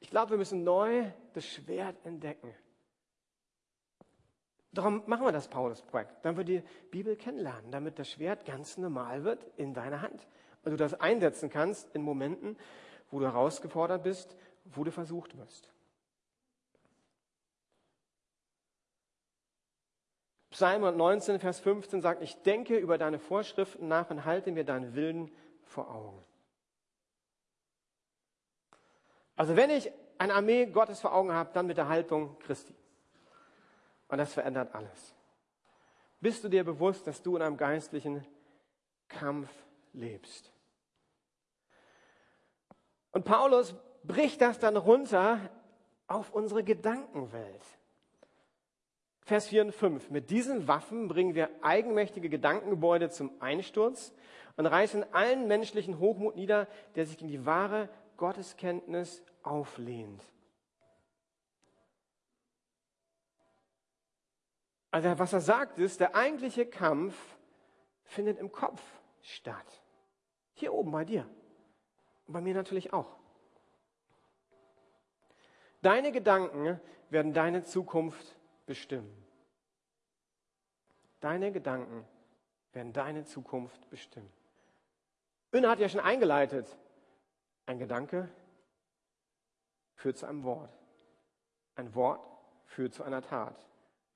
Ich 0.00 0.10
glaube, 0.10 0.30
wir 0.30 0.38
müssen 0.38 0.62
neu 0.62 1.04
das 1.32 1.46
Schwert 1.46 1.96
entdecken. 2.04 2.54
Darum 4.74 5.04
machen 5.06 5.24
wir 5.24 5.32
das 5.32 5.46
Paulus-Projekt, 5.46 6.24
damit 6.24 6.38
wir 6.38 6.60
die 6.60 6.66
Bibel 6.90 7.16
kennenlernen, 7.16 7.70
damit 7.70 7.98
das 7.98 8.10
Schwert 8.10 8.44
ganz 8.44 8.76
normal 8.76 9.22
wird 9.22 9.46
in 9.56 9.72
deiner 9.72 10.02
Hand. 10.02 10.26
Und 10.64 10.72
du 10.72 10.76
das 10.76 10.94
einsetzen 11.00 11.48
kannst 11.48 11.94
in 11.94 12.02
Momenten, 12.02 12.56
wo 13.10 13.20
du 13.20 13.26
herausgefordert 13.26 14.02
bist, 14.02 14.36
wo 14.64 14.82
du 14.82 14.90
versucht 14.90 15.38
wirst. 15.38 15.70
Psalm 20.50 20.82
19, 20.96 21.38
Vers 21.38 21.60
15 21.60 22.00
sagt, 22.00 22.22
ich 22.22 22.42
denke 22.42 22.76
über 22.76 22.98
deine 22.98 23.18
Vorschriften 23.18 23.86
nach 23.88 24.10
und 24.10 24.24
halte 24.24 24.50
mir 24.50 24.64
deinen 24.64 24.94
Willen 24.94 25.30
vor 25.62 25.90
Augen. 25.92 26.24
Also 29.36 29.56
wenn 29.56 29.70
ich 29.70 29.92
eine 30.18 30.34
Armee 30.34 30.66
Gottes 30.66 31.00
vor 31.00 31.12
Augen 31.12 31.32
habe, 31.32 31.50
dann 31.52 31.66
mit 31.66 31.76
der 31.76 31.88
Haltung 31.88 32.38
Christi. 32.40 32.74
Und 34.08 34.18
das 34.18 34.32
verändert 34.32 34.74
alles. 34.74 35.14
Bist 36.20 36.44
du 36.44 36.48
dir 36.48 36.64
bewusst, 36.64 37.06
dass 37.06 37.22
du 37.22 37.36
in 37.36 37.42
einem 37.42 37.56
geistlichen 37.56 38.26
Kampf 39.08 39.50
lebst? 39.92 40.52
Und 43.12 43.24
Paulus 43.24 43.74
bricht 44.02 44.40
das 44.40 44.58
dann 44.58 44.76
runter 44.76 45.38
auf 46.06 46.32
unsere 46.32 46.64
Gedankenwelt. 46.64 47.62
Vers 49.22 49.48
4 49.48 49.66
und 49.66 49.72
5. 49.72 50.10
Mit 50.10 50.30
diesen 50.30 50.68
Waffen 50.68 51.08
bringen 51.08 51.34
wir 51.34 51.48
eigenmächtige 51.62 52.28
Gedankengebäude 52.28 53.08
zum 53.08 53.30
Einsturz 53.40 54.12
und 54.56 54.66
reißen 54.66 55.14
allen 55.14 55.48
menschlichen 55.48 55.98
Hochmut 55.98 56.36
nieder, 56.36 56.68
der 56.94 57.06
sich 57.06 57.16
gegen 57.16 57.30
die 57.30 57.46
wahre 57.46 57.88
Gotteskenntnis 58.16 59.22
auflehnt. 59.42 60.22
Also 64.94 65.18
was 65.18 65.32
er 65.32 65.40
sagt 65.40 65.80
ist, 65.80 65.98
der 65.98 66.14
eigentliche 66.14 66.66
Kampf 66.66 67.16
findet 68.04 68.38
im 68.38 68.52
Kopf 68.52 68.80
statt. 69.22 69.82
Hier 70.52 70.72
oben 70.72 70.92
bei 70.92 71.04
dir. 71.04 71.28
Und 72.28 72.34
bei 72.34 72.40
mir 72.40 72.54
natürlich 72.54 72.92
auch. 72.92 73.16
Deine 75.82 76.12
Gedanken 76.12 76.80
werden 77.10 77.32
deine 77.32 77.64
Zukunft 77.64 78.38
bestimmen. 78.66 79.12
Deine 81.18 81.50
Gedanken 81.50 82.06
werden 82.72 82.92
deine 82.92 83.24
Zukunft 83.24 83.90
bestimmen.Ünne 83.90 85.68
hat 85.68 85.80
ja 85.80 85.88
schon 85.88 86.02
eingeleitet. 86.02 86.78
Ein 87.66 87.80
Gedanke 87.80 88.28
führt 89.96 90.18
zu 90.18 90.26
einem 90.26 90.44
Wort. 90.44 90.70
Ein 91.74 91.96
Wort 91.96 92.24
führt 92.66 92.94
zu 92.94 93.02
einer 93.02 93.22
Tat. 93.22 93.56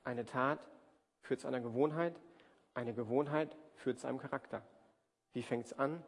Eine 0.08 0.24
Tat 0.24 0.58
führt 1.20 1.40
zu 1.40 1.48
einer 1.48 1.60
Gewohnheit. 1.60 2.18
Eine 2.72 2.94
Gewohnheit 2.94 3.54
führt 3.74 3.98
zu 3.98 4.06
einem 4.06 4.16
Charakter. 4.16 4.62
Wie 5.34 5.42
fängt 5.42 5.66
es 5.66 5.78
an? 5.78 6.02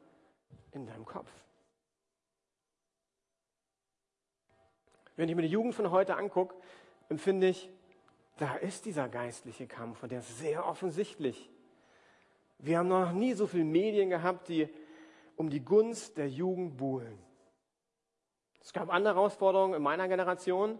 In 0.72 0.86
deinem 0.86 1.04
Kopf. 1.04 1.30
Wenn 5.16 5.28
ich 5.28 5.36
mir 5.36 5.42
die 5.42 5.48
Jugend 5.48 5.74
von 5.74 5.90
heute 5.90 6.16
angucke, 6.16 6.54
empfinde 7.10 7.48
ich, 7.48 7.68
da 8.38 8.54
ist 8.54 8.86
dieser 8.86 9.06
geistliche 9.10 9.66
Kampf 9.66 10.02
und 10.02 10.12
der 10.12 10.20
ist 10.20 10.38
sehr 10.38 10.64
offensichtlich. 10.64 11.50
Wir 12.56 12.78
haben 12.78 12.88
noch 12.88 13.12
nie 13.12 13.34
so 13.34 13.46
viele 13.46 13.64
Medien 13.64 14.08
gehabt, 14.08 14.48
die 14.48 14.70
um 15.36 15.50
die 15.50 15.62
Gunst 15.62 16.16
der 16.16 16.30
Jugend 16.30 16.78
buhlen. 16.78 17.18
Es 18.62 18.72
gab 18.72 18.88
andere 18.90 19.16
Herausforderungen 19.16 19.74
in 19.74 19.82
meiner 19.82 20.08
Generation, 20.08 20.78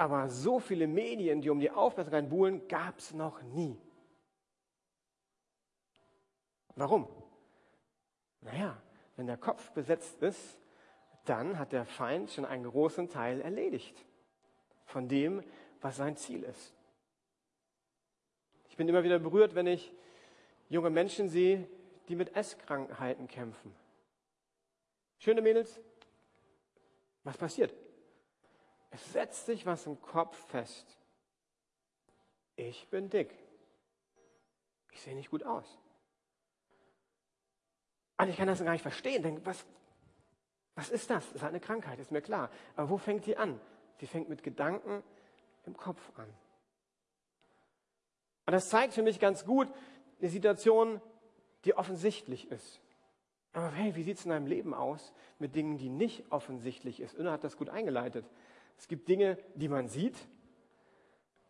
aber 0.00 0.30
so 0.30 0.60
viele 0.60 0.86
Medien, 0.86 1.42
die 1.42 1.50
um 1.50 1.60
die 1.60 1.70
Aufmerksamkeit 1.70 2.30
buhlen, 2.30 2.66
gab 2.68 2.98
es 2.98 3.12
noch 3.12 3.42
nie. 3.42 3.78
Warum? 6.74 7.06
Naja, 8.40 8.80
wenn 9.16 9.26
der 9.26 9.36
Kopf 9.36 9.72
besetzt 9.72 10.22
ist, 10.22 10.58
dann 11.26 11.58
hat 11.58 11.72
der 11.72 11.84
Feind 11.84 12.30
schon 12.30 12.46
einen 12.46 12.64
großen 12.64 13.10
Teil 13.10 13.42
erledigt 13.42 14.06
von 14.86 15.06
dem, 15.06 15.42
was 15.82 15.98
sein 15.98 16.16
Ziel 16.16 16.44
ist. 16.44 16.74
Ich 18.70 18.78
bin 18.78 18.88
immer 18.88 19.04
wieder 19.04 19.18
berührt, 19.18 19.54
wenn 19.54 19.66
ich 19.66 19.92
junge 20.70 20.88
Menschen 20.88 21.28
sehe, 21.28 21.68
die 22.08 22.16
mit 22.16 22.34
Esskrankheiten 22.34 23.28
kämpfen. 23.28 23.74
Schöne 25.18 25.42
Mädels, 25.42 25.78
was 27.22 27.36
passiert? 27.36 27.74
Es 28.90 29.12
setzt 29.12 29.46
sich 29.46 29.66
was 29.66 29.86
im 29.86 30.00
Kopf 30.00 30.36
fest. 30.48 30.86
Ich 32.56 32.88
bin 32.88 33.08
dick. 33.08 33.34
Ich 34.92 35.00
sehe 35.00 35.14
nicht 35.14 35.30
gut 35.30 35.44
aus. 35.44 35.78
Und 38.18 38.28
ich 38.28 38.36
kann 38.36 38.48
das 38.48 38.62
gar 38.62 38.72
nicht 38.72 38.82
verstehen. 38.82 39.22
Denk, 39.22 39.46
was, 39.46 39.64
was 40.74 40.90
ist 40.90 41.08
das? 41.08 41.24
Das 41.26 41.36
ist 41.36 41.42
halt 41.42 41.52
eine 41.52 41.60
Krankheit, 41.60 41.98
ist 41.98 42.10
mir 42.10 42.20
klar. 42.20 42.50
Aber 42.76 42.90
wo 42.90 42.98
fängt 42.98 43.26
die 43.26 43.36
an? 43.36 43.60
Die 44.00 44.06
fängt 44.06 44.28
mit 44.28 44.42
Gedanken 44.42 45.02
im 45.64 45.76
Kopf 45.76 46.00
an. 46.18 46.28
Und 48.46 48.52
das 48.52 48.68
zeigt 48.68 48.94
für 48.94 49.02
mich 49.02 49.20
ganz 49.20 49.44
gut 49.44 49.68
eine 50.18 50.28
Situation, 50.28 51.00
die 51.64 51.74
offensichtlich 51.74 52.50
ist. 52.50 52.80
Aber 53.52 53.70
hey, 53.72 53.94
wie 53.96 54.02
sieht 54.02 54.18
es 54.18 54.24
in 54.24 54.30
deinem 54.30 54.46
Leben 54.46 54.74
aus 54.74 55.12
mit 55.38 55.54
Dingen, 55.54 55.78
die 55.78 55.88
nicht 55.88 56.30
offensichtlich 56.30 57.00
ist? 57.00 57.14
Inna 57.14 57.32
hat 57.32 57.44
das 57.44 57.56
gut 57.56 57.68
eingeleitet. 57.68 58.24
Es 58.80 58.88
gibt 58.88 59.10
Dinge, 59.10 59.36
die 59.54 59.68
man 59.68 59.88
sieht, 59.88 60.16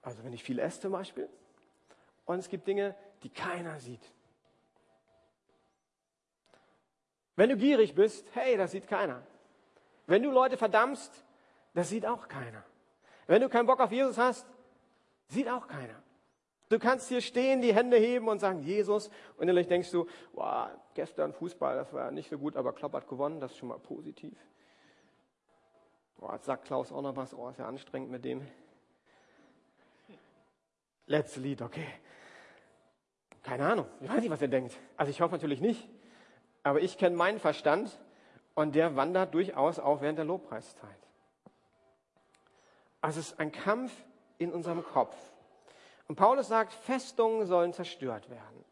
also 0.03 0.25
wenn 0.25 0.33
ich 0.33 0.43
viel 0.43 0.59
esse 0.59 0.81
zum 0.81 0.90
Beispiel, 0.90 1.29
und 2.25 2.40
es 2.40 2.49
gibt 2.49 2.66
Dinge, 2.66 2.97
die 3.23 3.31
keiner 3.31 3.79
sieht. 3.79 4.03
Wenn 7.37 7.51
du 7.51 7.57
gierig 7.57 7.95
bist, 7.95 8.27
hey, 8.35 8.57
das 8.57 8.73
sieht 8.73 8.88
keiner. 8.88 9.23
Wenn 10.09 10.25
du 10.25 10.33
Leute 10.33 10.57
verdammst, 10.57 11.25
das 11.73 11.88
sieht 11.88 12.05
auch 12.05 12.27
keiner. 12.27 12.64
Wenn 13.29 13.40
du 13.40 13.49
keinen 13.49 13.66
Bock 13.66 13.79
auf 13.79 13.93
Jesus 13.93 14.19
hast, 14.19 14.45
sieht 15.29 15.49
auch 15.49 15.69
keiner. 15.69 16.03
Du 16.69 16.81
kannst 16.81 17.09
hier 17.09 17.21
stehen, 17.21 17.62
die 17.62 17.73
Hände 17.73 17.97
heben 17.97 18.27
und 18.27 18.40
sagen, 18.40 18.59
Jesus. 18.59 19.09
Und 19.37 19.45
innerlich 19.45 19.69
denkst 19.69 19.93
du, 19.93 20.09
wow, 20.33 20.69
gestern 20.95 21.33
Fußball, 21.33 21.77
das 21.77 21.93
war 21.93 22.11
nicht 22.11 22.29
so 22.29 22.38
gut, 22.38 22.57
aber 22.57 22.73
Klopp 22.73 22.95
hat 22.95 23.07
gewonnen, 23.07 23.38
das 23.38 23.53
ist 23.53 23.59
schon 23.59 23.69
mal 23.69 23.79
positiv. 23.79 24.37
Boah, 26.21 26.35
jetzt 26.35 26.45
sagt 26.45 26.67
Klaus 26.67 26.93
auch 26.93 27.01
noch 27.01 27.17
was, 27.17 27.33
oh, 27.33 27.49
ist 27.49 27.59
ja 27.59 27.67
anstrengend 27.67 28.11
mit 28.11 28.27
dem. 28.27 28.47
Letztes 31.07 31.43
Lied, 31.43 31.63
okay. 31.63 31.87
Keine 33.43 33.67
Ahnung, 33.67 33.87
ich 34.03 34.09
weiß 34.11 34.21
nicht, 34.21 34.31
was 34.31 34.43
er 34.43 34.49
denkt. 34.49 34.79
Also 34.99 35.09
ich 35.09 35.23
hoffe 35.23 35.33
natürlich 35.33 35.63
nicht. 35.63 35.89
Aber 36.63 36.83
ich 36.83 36.99
kenne 36.99 37.17
meinen 37.17 37.39
Verstand 37.39 37.99
und 38.55 38.75
der 38.75 38.97
wandert 38.97 39.33
durchaus 39.33 39.79
auch 39.79 40.03
während 40.03 40.19
der 40.19 40.27
Lobpreiszeit. 40.27 40.91
Also 43.01 43.19
es 43.19 43.31
ist 43.31 43.41
ein 43.41 43.51
Kampf 43.51 43.91
in 44.37 44.53
unserem 44.53 44.85
Kopf. 44.85 45.17
Und 46.07 46.17
Paulus 46.17 46.49
sagt, 46.49 46.75
Festungen 46.75 47.47
sollen 47.47 47.73
zerstört 47.73 48.29
werden. 48.29 48.65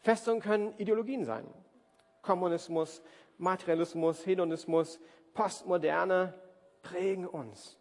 Festungen 0.00 0.42
können 0.42 0.74
Ideologien 0.78 1.24
sein. 1.24 1.46
Kommunismus, 2.22 3.00
Materialismus, 3.38 4.26
Hedonismus, 4.26 4.98
Postmoderne 5.34 6.34
prägen 6.90 7.26
uns. 7.26 7.78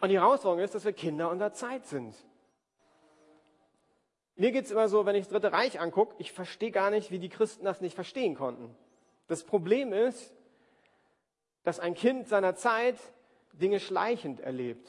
Und 0.00 0.08
die 0.08 0.18
Herausforderung 0.18 0.64
ist, 0.64 0.74
dass 0.74 0.84
wir 0.84 0.92
Kinder 0.92 1.30
unserer 1.30 1.52
Zeit 1.52 1.86
sind. 1.86 2.14
Mir 4.34 4.50
geht 4.50 4.64
es 4.64 4.70
immer 4.70 4.88
so, 4.88 5.06
wenn 5.06 5.14
ich 5.14 5.24
das 5.24 5.32
Dritte 5.32 5.52
Reich 5.52 5.78
angucke, 5.78 6.16
ich 6.18 6.32
verstehe 6.32 6.72
gar 6.72 6.90
nicht, 6.90 7.10
wie 7.10 7.18
die 7.18 7.28
Christen 7.28 7.64
das 7.64 7.80
nicht 7.80 7.94
verstehen 7.94 8.34
konnten. 8.34 8.74
Das 9.28 9.44
Problem 9.44 9.92
ist, 9.92 10.34
dass 11.62 11.78
ein 11.78 11.94
Kind 11.94 12.28
seiner 12.28 12.56
Zeit 12.56 12.96
Dinge 13.52 13.78
schleichend 13.78 14.40
erlebt. 14.40 14.88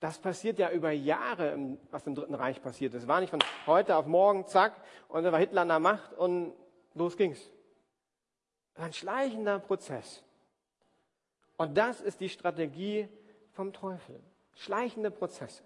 Das 0.00 0.18
passiert 0.18 0.58
ja 0.58 0.70
über 0.70 0.90
Jahre, 0.90 1.76
was 1.90 2.06
im 2.06 2.14
Dritten 2.14 2.34
Reich 2.34 2.62
passiert 2.62 2.94
ist. 2.94 3.06
War 3.06 3.20
nicht 3.20 3.30
von 3.30 3.44
heute 3.66 3.96
auf 3.96 4.06
morgen, 4.06 4.46
zack, 4.46 4.74
und 5.08 5.22
da 5.22 5.30
war 5.30 5.38
Hitler 5.38 5.62
an 5.62 5.68
der 5.68 5.78
Macht 5.78 6.14
und 6.14 6.54
los 6.94 7.16
ging's. 7.16 7.51
Ein 8.74 8.92
schleichender 8.92 9.58
Prozess. 9.58 10.22
Und 11.56 11.76
das 11.76 12.00
ist 12.00 12.20
die 12.20 12.28
Strategie 12.28 13.08
vom 13.52 13.72
Teufel. 13.72 14.20
Schleichende 14.54 15.10
Prozesse. 15.10 15.62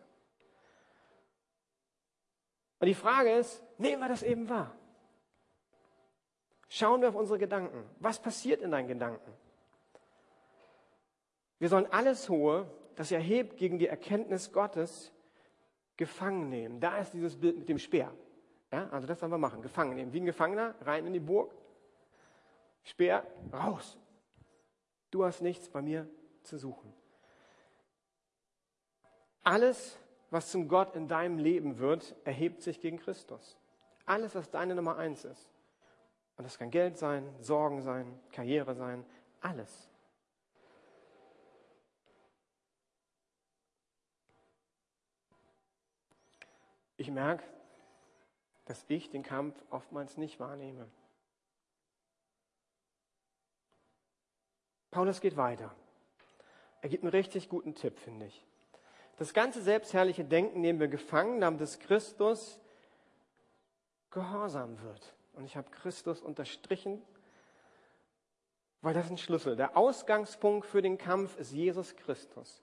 Und 2.78 2.86
die 2.86 2.94
Frage 2.94 3.30
ist, 3.32 3.62
nehmen 3.78 4.00
wir 4.00 4.08
das 4.08 4.22
eben 4.22 4.48
wahr? 4.48 4.76
Schauen 6.68 7.00
wir 7.00 7.08
auf 7.08 7.14
unsere 7.14 7.38
Gedanken. 7.38 7.88
Was 8.00 8.20
passiert 8.20 8.60
in 8.60 8.70
deinen 8.70 8.88
Gedanken? 8.88 9.32
Wir 11.58 11.68
sollen 11.68 11.86
alles 11.90 12.28
Hohe, 12.28 12.70
das 12.96 13.12
erhebt 13.12 13.56
gegen 13.56 13.78
die 13.78 13.86
Erkenntnis 13.86 14.52
Gottes, 14.52 15.12
gefangen 15.96 16.50
nehmen. 16.50 16.80
Da 16.80 16.98
ist 16.98 17.14
dieses 17.14 17.36
Bild 17.36 17.58
mit 17.58 17.68
dem 17.68 17.78
Speer. 17.78 18.12
Ja, 18.70 18.88
also 18.90 19.06
das 19.06 19.20
sollen 19.20 19.32
wir 19.32 19.38
machen. 19.38 19.62
Gefangen 19.62 19.94
nehmen. 19.94 20.12
Wie 20.12 20.20
ein 20.20 20.26
Gefangener, 20.26 20.74
rein 20.82 21.06
in 21.06 21.12
die 21.12 21.20
Burg. 21.20 21.54
Speer, 22.86 23.26
raus. 23.52 23.98
Du 25.10 25.24
hast 25.24 25.42
nichts 25.42 25.68
bei 25.68 25.82
mir 25.82 26.08
zu 26.44 26.56
suchen. 26.56 26.92
Alles, 29.42 29.98
was 30.30 30.52
zum 30.52 30.68
Gott 30.68 30.94
in 30.94 31.08
deinem 31.08 31.38
Leben 31.38 31.78
wird, 31.78 32.14
erhebt 32.24 32.62
sich 32.62 32.80
gegen 32.80 32.98
Christus. 32.98 33.58
Alles, 34.04 34.36
was 34.36 34.50
deine 34.50 34.76
Nummer 34.76 34.96
eins 34.96 35.24
ist. 35.24 35.50
Und 36.36 36.44
das 36.44 36.58
kann 36.58 36.70
Geld 36.70 36.96
sein, 36.96 37.28
Sorgen 37.40 37.82
sein, 37.82 38.20
Karriere 38.30 38.76
sein, 38.76 39.04
alles. 39.40 39.90
Ich 46.96 47.10
merke, 47.10 47.42
dass 48.66 48.84
ich 48.86 49.10
den 49.10 49.24
Kampf 49.24 49.60
oftmals 49.70 50.16
nicht 50.16 50.38
wahrnehme. 50.38 50.88
Paulus 54.90 55.20
geht 55.20 55.36
weiter. 55.36 55.74
Er 56.80 56.88
gibt 56.88 57.02
einen 57.02 57.10
richtig 57.10 57.48
guten 57.48 57.74
Tipp, 57.74 57.98
finde 57.98 58.26
ich. 58.26 58.44
Das 59.16 59.32
ganze 59.32 59.62
selbstherrliche 59.62 60.24
Denken 60.24 60.60
nehmen 60.60 60.78
wir 60.78 60.88
gefangen, 60.88 61.40
damit 61.40 61.60
es 61.60 61.78
Christus 61.78 62.60
gehorsam 64.10 64.80
wird. 64.82 65.14
Und 65.32 65.44
ich 65.44 65.56
habe 65.56 65.70
Christus 65.70 66.20
unterstrichen, 66.20 67.02
weil 68.82 68.94
das 68.94 69.06
ist 69.06 69.12
ein 69.12 69.18
Schlüssel. 69.18 69.56
Der 69.56 69.76
Ausgangspunkt 69.76 70.66
für 70.66 70.82
den 70.82 70.98
Kampf 70.98 71.36
ist 71.38 71.52
Jesus 71.52 71.96
Christus. 71.96 72.62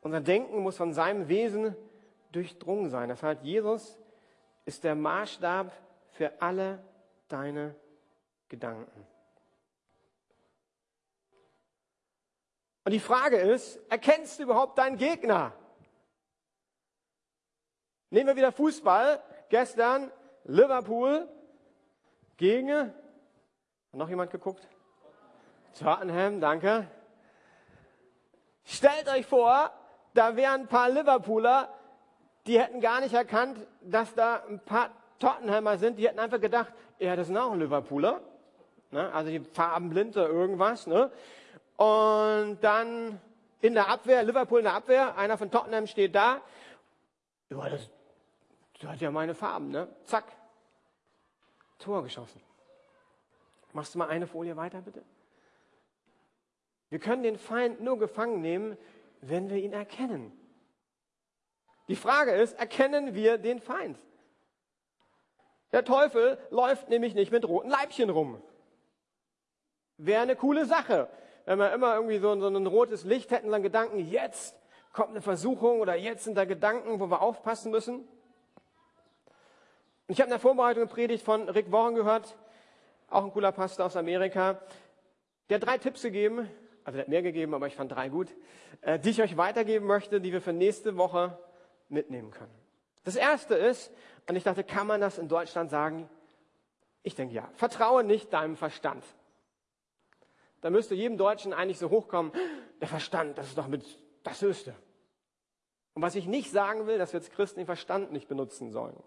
Unser 0.00 0.20
Denken 0.20 0.58
muss 0.60 0.76
von 0.76 0.92
seinem 0.92 1.28
Wesen 1.28 1.74
durchdrungen 2.32 2.90
sein. 2.90 3.08
Das 3.08 3.22
heißt, 3.22 3.42
Jesus 3.42 3.98
ist 4.64 4.84
der 4.84 4.94
Maßstab 4.94 5.72
für 6.10 6.40
alle 6.40 6.84
deine 7.28 7.74
Gedanken. 8.48 9.06
Und 12.88 12.92
die 12.92 13.00
Frage 13.00 13.36
ist, 13.36 13.78
erkennst 13.90 14.38
du 14.38 14.44
überhaupt 14.44 14.78
deinen 14.78 14.96
Gegner? 14.96 15.52
Nehmen 18.08 18.28
wir 18.28 18.36
wieder 18.36 18.50
Fußball. 18.50 19.22
Gestern 19.50 20.10
Liverpool 20.44 21.28
gegen, 22.38 22.94
noch 23.92 24.08
jemand 24.08 24.30
geguckt? 24.30 24.66
Tottenham, 25.78 26.40
danke. 26.40 26.86
Stellt 28.64 29.06
euch 29.10 29.26
vor, 29.26 29.70
da 30.14 30.34
wären 30.34 30.62
ein 30.62 30.66
paar 30.68 30.88
Liverpooler, 30.88 31.68
die 32.46 32.58
hätten 32.58 32.80
gar 32.80 33.02
nicht 33.02 33.12
erkannt, 33.12 33.58
dass 33.82 34.14
da 34.14 34.44
ein 34.48 34.60
paar 34.60 34.92
Tottenhammer 35.18 35.76
sind. 35.76 35.98
Die 35.98 36.08
hätten 36.08 36.20
einfach 36.20 36.40
gedacht, 36.40 36.72
ja, 36.98 37.14
das 37.16 37.26
sind 37.26 37.36
auch 37.36 37.54
Liverpooler. 37.54 38.22
Ne? 38.92 39.12
Also 39.12 39.30
die 39.30 39.40
farbenblind 39.40 40.16
oder 40.16 40.30
irgendwas. 40.30 40.86
Ne? 40.86 41.10
Und 41.78 42.58
dann 42.60 43.20
in 43.60 43.74
der 43.74 43.88
Abwehr, 43.88 44.24
Liverpool 44.24 44.58
in 44.58 44.64
der 44.64 44.74
Abwehr, 44.74 45.16
einer 45.16 45.38
von 45.38 45.48
Tottenham 45.48 45.86
steht 45.86 46.12
da. 46.12 46.42
Ja, 47.50 47.68
das, 47.68 47.88
das 48.80 48.90
hat 48.90 49.00
ja 49.00 49.12
meine 49.12 49.34
Farben, 49.34 49.70
ne? 49.70 49.88
Zack. 50.04 50.24
Tor 51.78 52.02
geschossen. 52.02 52.42
Machst 53.72 53.94
du 53.94 53.98
mal 53.98 54.08
eine 54.08 54.26
Folie 54.26 54.56
weiter, 54.56 54.80
bitte? 54.80 55.04
Wir 56.90 56.98
können 56.98 57.22
den 57.22 57.38
Feind 57.38 57.80
nur 57.80 57.96
gefangen 57.96 58.40
nehmen, 58.40 58.76
wenn 59.20 59.48
wir 59.48 59.58
ihn 59.58 59.72
erkennen. 59.72 60.32
Die 61.86 61.96
Frage 61.96 62.32
ist, 62.32 62.58
erkennen 62.58 63.14
wir 63.14 63.38
den 63.38 63.60
Feind? 63.60 63.98
Der 65.70 65.84
Teufel 65.84 66.38
läuft 66.50 66.88
nämlich 66.88 67.14
nicht 67.14 67.30
mit 67.30 67.46
roten 67.46 67.68
Leibchen 67.68 68.10
rum. 68.10 68.42
Wäre 69.96 70.22
eine 70.22 70.34
coole 70.34 70.64
Sache, 70.64 71.08
wenn 71.48 71.58
wir 71.58 71.72
immer 71.72 71.94
irgendwie 71.94 72.18
so, 72.18 72.38
so 72.38 72.46
ein 72.46 72.66
rotes 72.66 73.04
Licht 73.04 73.30
hätten, 73.30 73.50
dann 73.50 73.62
Gedanken, 73.62 74.00
jetzt 74.00 74.54
kommt 74.92 75.10
eine 75.10 75.22
Versuchung 75.22 75.80
oder 75.80 75.94
jetzt 75.94 76.24
sind 76.24 76.34
da 76.34 76.44
Gedanken, 76.44 77.00
wo 77.00 77.06
wir 77.06 77.22
aufpassen 77.22 77.70
müssen. 77.70 78.06
Ich 80.08 80.20
habe 80.20 80.26
in 80.26 80.32
der 80.32 80.40
Vorbereitung 80.40 80.82
eine 80.82 80.92
Predigt 80.92 81.24
von 81.24 81.48
Rick 81.48 81.72
Warren 81.72 81.94
gehört, 81.94 82.36
auch 83.08 83.24
ein 83.24 83.32
cooler 83.32 83.50
Pastor 83.52 83.86
aus 83.86 83.96
Amerika. 83.96 84.60
Der 85.48 85.54
hat 85.54 85.66
drei 85.66 85.78
Tipps 85.78 86.02
gegeben, 86.02 86.50
also 86.84 86.96
der 86.98 87.04
hat 87.04 87.08
mehr 87.08 87.22
gegeben, 87.22 87.54
aber 87.54 87.66
ich 87.66 87.76
fand 87.76 87.92
drei 87.92 88.10
gut, 88.10 88.28
äh, 88.82 88.98
die 88.98 89.08
ich 89.08 89.22
euch 89.22 89.38
weitergeben 89.38 89.86
möchte, 89.86 90.20
die 90.20 90.34
wir 90.34 90.42
für 90.42 90.52
nächste 90.52 90.98
Woche 90.98 91.38
mitnehmen 91.88 92.30
können. 92.30 92.54
Das 93.04 93.16
erste 93.16 93.54
ist, 93.54 93.90
und 94.28 94.36
ich 94.36 94.44
dachte, 94.44 94.64
kann 94.64 94.86
man 94.86 95.00
das 95.00 95.16
in 95.16 95.28
Deutschland 95.28 95.70
sagen? 95.70 96.10
Ich 97.02 97.14
denke 97.14 97.34
ja. 97.34 97.48
Vertraue 97.54 98.04
nicht 98.04 98.34
deinem 98.34 98.54
Verstand. 98.54 99.02
Da 100.60 100.70
müsste 100.70 100.94
jedem 100.94 101.18
Deutschen 101.18 101.52
eigentlich 101.52 101.78
so 101.78 101.90
hochkommen, 101.90 102.32
der 102.80 102.88
Verstand, 102.88 103.38
das 103.38 103.48
ist 103.48 103.58
doch 103.58 103.68
mit 103.68 103.84
das 104.22 104.42
Höchste. 104.42 104.74
Und 105.94 106.02
was 106.02 106.14
ich 106.14 106.26
nicht 106.26 106.50
sagen 106.50 106.86
will, 106.86 106.98
dass 106.98 107.12
wir 107.12 107.20
als 107.20 107.30
Christen 107.30 107.60
den 107.60 107.66
Verstand 107.66 108.12
nicht 108.12 108.28
benutzen 108.28 108.70
sollen. 108.70 109.02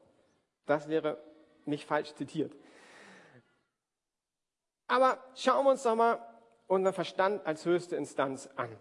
Das 0.65 0.87
wäre 0.87 1.21
nicht 1.65 1.85
falsch 1.85 2.13
zitiert. 2.15 2.55
Aber 4.87 5.23
schauen 5.35 5.65
wir 5.65 5.71
uns 5.71 5.83
doch 5.83 5.95
mal 5.95 6.19
unseren 6.67 6.93
Verstand 6.93 7.45
als 7.45 7.65
höchste 7.65 7.95
Instanz 7.95 8.49
an. 8.55 8.75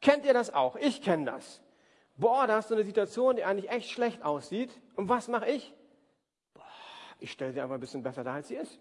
Kennt 0.00 0.24
ihr 0.24 0.34
das 0.34 0.52
auch? 0.52 0.76
Ich 0.76 1.02
kenne 1.02 1.26
das. 1.26 1.60
Boah, 2.16 2.46
da 2.46 2.56
hast 2.56 2.70
du 2.70 2.74
eine 2.74 2.84
Situation, 2.84 3.36
die 3.36 3.44
eigentlich 3.44 3.70
echt 3.70 3.90
schlecht 3.90 4.22
aussieht. 4.22 4.70
Und 4.94 5.08
was 5.08 5.28
mache 5.28 5.50
ich? 5.50 5.74
Boah, 6.54 6.64
ich 7.18 7.32
stelle 7.32 7.52
sie 7.52 7.60
aber 7.60 7.74
ein 7.74 7.80
bisschen 7.80 8.02
besser 8.02 8.24
dar, 8.24 8.34
als 8.34 8.48
sie 8.48 8.56
ist. 8.56 8.78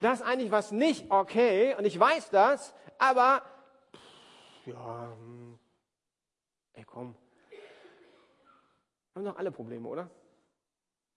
Das 0.00 0.20
ist 0.20 0.26
eigentlich 0.26 0.50
was 0.50 0.72
nicht 0.72 1.10
okay 1.10 1.74
und 1.76 1.84
ich 1.84 1.98
weiß 1.98 2.30
das, 2.30 2.74
aber 2.98 3.42
ja, 4.64 5.12
hm, 5.16 5.58
ey 6.72 6.84
komm, 6.84 7.14
haben 9.14 9.24
doch 9.24 9.36
alle 9.36 9.50
Probleme, 9.52 9.86
oder? 9.86 10.10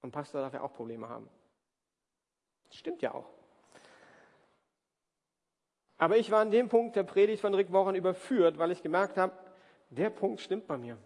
Und 0.01 0.11
Pastor 0.11 0.41
darf 0.41 0.53
ja 0.53 0.61
auch 0.61 0.73
Probleme 0.73 1.07
haben. 1.07 1.29
Das 2.65 2.75
stimmt 2.75 3.01
ja 3.01 3.13
auch. 3.13 3.29
Aber 5.97 6.17
ich 6.17 6.29
war 6.31 6.41
an 6.41 6.51
dem 6.51 6.67
Punkt 6.67 6.97
der 6.97 7.03
Predigt 7.03 7.41
von 7.41 7.53
Rick 7.53 7.71
Wochen 7.71 7.95
überführt, 7.95 8.57
weil 8.57 8.71
ich 8.71 8.83
gemerkt 8.83 9.17
habe, 9.17 9.33
der 9.89 10.09
Punkt 10.09 10.41
stimmt 10.41 10.67
bei 10.67 10.77
mir. 10.77 10.97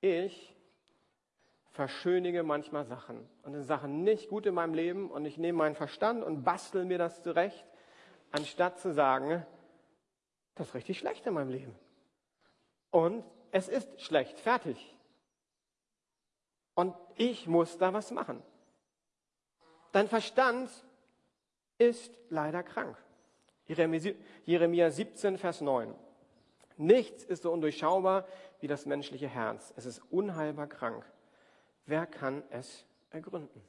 Ich 0.00 0.56
verschönige 1.80 2.42
manchmal 2.42 2.84
Sachen 2.84 3.26
und 3.42 3.54
sind 3.54 3.64
Sachen 3.64 4.02
nicht 4.02 4.28
gut 4.28 4.44
in 4.44 4.52
meinem 4.52 4.74
Leben 4.74 5.10
und 5.10 5.24
ich 5.24 5.38
nehme 5.38 5.56
meinen 5.56 5.74
Verstand 5.74 6.22
und 6.22 6.44
bastel 6.44 6.84
mir 6.84 6.98
das 6.98 7.22
zurecht, 7.22 7.64
anstatt 8.32 8.78
zu 8.78 8.92
sagen, 8.92 9.46
das 10.56 10.68
ist 10.68 10.74
richtig 10.74 10.98
schlecht 10.98 11.26
in 11.26 11.32
meinem 11.32 11.48
Leben. 11.48 11.74
Und 12.90 13.24
es 13.50 13.70
ist 13.70 13.98
schlecht, 13.98 14.38
fertig. 14.40 14.94
Und 16.74 16.94
ich 17.16 17.46
muss 17.46 17.78
da 17.78 17.94
was 17.94 18.10
machen. 18.10 18.42
Dein 19.92 20.06
Verstand 20.06 20.68
ist 21.78 22.12
leider 22.28 22.62
krank. 22.62 22.94
Jeremia 24.44 24.90
17, 24.90 25.38
Vers 25.38 25.62
9. 25.62 25.94
Nichts 26.76 27.24
ist 27.24 27.44
so 27.44 27.50
undurchschaubar 27.50 28.26
wie 28.60 28.66
das 28.66 28.84
menschliche 28.84 29.28
Herz. 29.28 29.72
Es 29.78 29.86
ist 29.86 30.02
unheilbar 30.10 30.66
krank. 30.66 31.10
Wer 31.86 32.06
kann 32.06 32.42
es 32.50 32.86
ergründen? 33.10 33.62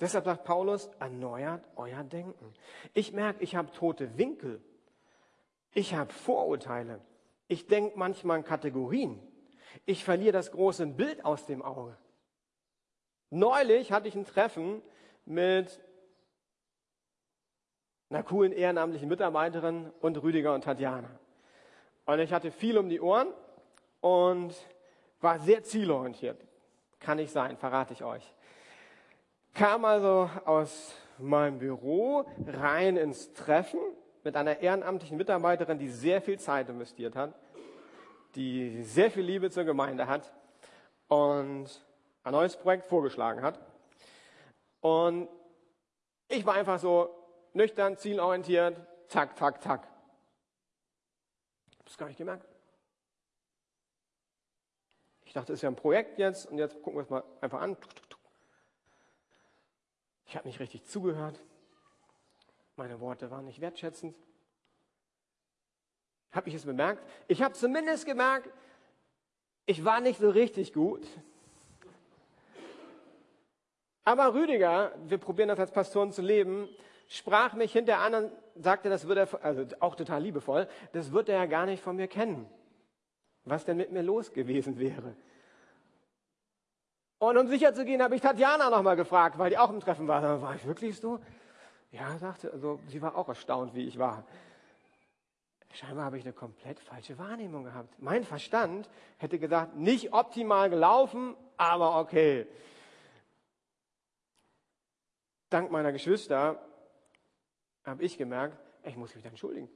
Deshalb 0.00 0.24
sagt 0.24 0.44
Paulus, 0.44 0.90
erneuert 0.98 1.64
euer 1.76 2.02
Denken. 2.02 2.52
Ich 2.92 3.12
merke, 3.12 3.42
ich 3.44 3.54
habe 3.54 3.70
tote 3.70 4.18
Winkel. 4.18 4.60
Ich 5.74 5.94
habe 5.94 6.12
Vorurteile. 6.12 7.00
Ich 7.48 7.66
denke 7.66 7.96
manchmal 7.96 8.38
in 8.38 8.44
Kategorien. 8.44 9.20
Ich 9.86 10.04
verliere 10.04 10.32
das 10.32 10.50
große 10.50 10.86
Bild 10.86 11.24
aus 11.24 11.46
dem 11.46 11.62
Auge. 11.62 11.96
Neulich 13.30 13.92
hatte 13.92 14.08
ich 14.08 14.14
ein 14.14 14.26
Treffen 14.26 14.82
mit 15.24 15.80
einer 18.10 18.22
coolen 18.22 18.52
ehrenamtlichen 18.52 19.08
Mitarbeiterin 19.08 19.90
und 20.00 20.22
Rüdiger 20.22 20.54
und 20.54 20.64
Tatjana. 20.64 21.08
Und 22.04 22.18
ich 22.18 22.32
hatte 22.32 22.50
viel 22.50 22.76
um 22.76 22.88
die 22.88 23.00
Ohren 23.00 23.32
und 24.00 24.54
war 25.22 25.38
sehr 25.38 25.62
zielorientiert. 25.62 26.40
Kann 27.00 27.16
nicht 27.16 27.32
sein, 27.32 27.56
verrate 27.56 27.92
ich 27.92 28.04
euch. 28.04 28.34
Kam 29.54 29.84
also 29.84 30.30
aus 30.44 30.94
meinem 31.18 31.58
Büro 31.58 32.24
rein 32.46 32.96
ins 32.96 33.32
Treffen 33.32 33.80
mit 34.24 34.36
einer 34.36 34.60
ehrenamtlichen 34.60 35.16
Mitarbeiterin, 35.16 35.78
die 35.78 35.88
sehr 35.88 36.22
viel 36.22 36.38
Zeit 36.38 36.68
investiert 36.68 37.16
hat, 37.16 37.34
die 38.34 38.82
sehr 38.82 39.10
viel 39.10 39.24
Liebe 39.24 39.50
zur 39.50 39.64
Gemeinde 39.64 40.06
hat 40.06 40.32
und 41.08 41.66
ein 42.24 42.32
neues 42.32 42.56
Projekt 42.56 42.86
vorgeschlagen 42.86 43.42
hat. 43.42 43.60
Und 44.80 45.28
ich 46.28 46.46
war 46.46 46.54
einfach 46.54 46.78
so 46.78 47.10
nüchtern, 47.52 47.96
zielorientiert, 47.96 48.76
zack, 49.08 49.36
zack, 49.36 49.62
zack. 49.62 49.88
Ich 51.84 51.92
habe 51.92 51.98
gar 51.98 52.06
nicht 52.06 52.18
gemerkt. 52.18 52.51
Ich 55.32 55.34
dachte, 55.34 55.54
es 55.54 55.60
ist 55.60 55.62
ja 55.62 55.70
ein 55.70 55.76
Projekt 55.76 56.18
jetzt 56.18 56.44
und 56.44 56.58
jetzt 56.58 56.74
gucken 56.82 56.98
wir 56.98 57.04
es 57.04 57.08
mal 57.08 57.24
einfach 57.40 57.62
an. 57.62 57.74
Ich 60.26 60.36
habe 60.36 60.46
nicht 60.46 60.60
richtig 60.60 60.84
zugehört. 60.84 61.40
Meine 62.76 63.00
Worte 63.00 63.30
waren 63.30 63.46
nicht 63.46 63.62
wertschätzend. 63.62 64.14
Habe 66.32 66.50
ich 66.50 66.54
es 66.54 66.66
bemerkt? 66.66 67.02
Ich 67.28 67.40
habe 67.40 67.54
zumindest 67.54 68.04
gemerkt, 68.04 68.50
ich 69.64 69.82
war 69.86 70.02
nicht 70.02 70.20
so 70.20 70.28
richtig 70.28 70.74
gut. 70.74 71.06
Aber 74.04 74.34
Rüdiger, 74.34 74.92
wir 75.06 75.16
probieren 75.16 75.48
das 75.48 75.58
als 75.58 75.70
Pastoren 75.70 76.12
zu 76.12 76.20
leben, 76.20 76.68
sprach 77.08 77.54
mich 77.54 77.72
hinter 77.72 78.00
an 78.00 78.14
und 78.16 78.32
sagte, 78.56 78.90
das 78.90 79.08
wird 79.08 79.16
er, 79.16 79.42
also 79.42 79.64
auch 79.80 79.94
total 79.94 80.24
liebevoll, 80.24 80.68
das 80.92 81.10
wird 81.10 81.30
er 81.30 81.36
ja 81.36 81.46
gar 81.46 81.64
nicht 81.64 81.82
von 81.82 81.96
mir 81.96 82.06
kennen. 82.06 82.50
Was 83.44 83.64
denn 83.64 83.76
mit 83.76 83.90
mir 83.90 84.02
los 84.02 84.32
gewesen 84.32 84.78
wäre. 84.78 85.16
Und 87.18 87.38
um 87.38 87.46
sicher 87.48 87.72
zu 87.72 87.84
gehen, 87.84 88.02
habe 88.02 88.16
ich 88.16 88.20
Tatjana 88.20 88.68
nochmal 88.70 88.96
gefragt, 88.96 89.38
weil 89.38 89.50
die 89.50 89.58
auch 89.58 89.70
im 89.70 89.80
Treffen 89.80 90.08
war. 90.08 90.42
War 90.42 90.54
ich 90.54 90.66
wirklich 90.66 90.98
so? 90.98 91.20
Ja, 91.92 92.16
sagte, 92.18 92.52
also 92.52 92.80
sie 92.88 93.02
war 93.02 93.16
auch 93.16 93.28
erstaunt, 93.28 93.74
wie 93.74 93.86
ich 93.86 93.98
war. 93.98 94.24
Scheinbar 95.72 96.04
habe 96.06 96.18
ich 96.18 96.24
eine 96.24 96.32
komplett 96.32 96.80
falsche 96.80 97.18
Wahrnehmung 97.18 97.64
gehabt. 97.64 97.94
Mein 97.98 98.24
Verstand 98.24 98.90
hätte 99.18 99.38
gesagt, 99.38 99.76
nicht 99.76 100.12
optimal 100.12 100.68
gelaufen, 100.68 101.34
aber 101.56 101.98
okay. 101.98 102.46
Dank 105.48 105.70
meiner 105.70 105.92
Geschwister 105.92 106.60
habe 107.84 108.02
ich 108.02 108.18
gemerkt, 108.18 108.58
ich 108.84 108.96
muss 108.96 109.10
mich 109.10 109.22
wieder 109.22 109.30
entschuldigen. 109.30 109.68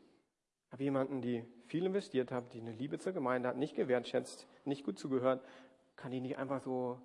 Ich 0.67 0.73
habe 0.73 0.83
jemanden, 0.83 1.23
die 1.23 1.45
viel 1.67 1.87
investiert 1.87 2.33
hat, 2.33 2.53
die 2.53 2.61
eine 2.61 2.73
Liebe 2.73 2.99
zur 2.99 3.13
Gemeinde 3.13 3.49
hat, 3.49 3.57
nicht 3.57 3.77
gewertschätzt, 3.77 4.47
nicht 4.65 4.85
gut 4.85 4.99
zugehört, 4.99 5.47
kann 5.95 6.11
die 6.11 6.21
nicht 6.21 6.39
einfach 6.39 6.61
so 6.61 7.01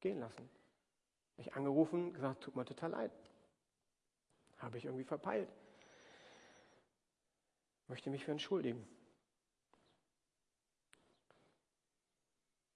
gehen 0.00 0.18
lassen. 0.18 0.48
Ich 1.36 1.54
angerufen, 1.54 2.12
gesagt, 2.12 2.42
tut 2.42 2.56
mir 2.56 2.64
total 2.64 2.90
leid. 2.90 3.12
Habe 4.58 4.78
ich 4.78 4.84
irgendwie 4.84 5.04
verpeilt. 5.04 5.48
Möchte 7.88 8.10
mich 8.10 8.24
für 8.24 8.32
entschuldigen. 8.32 8.86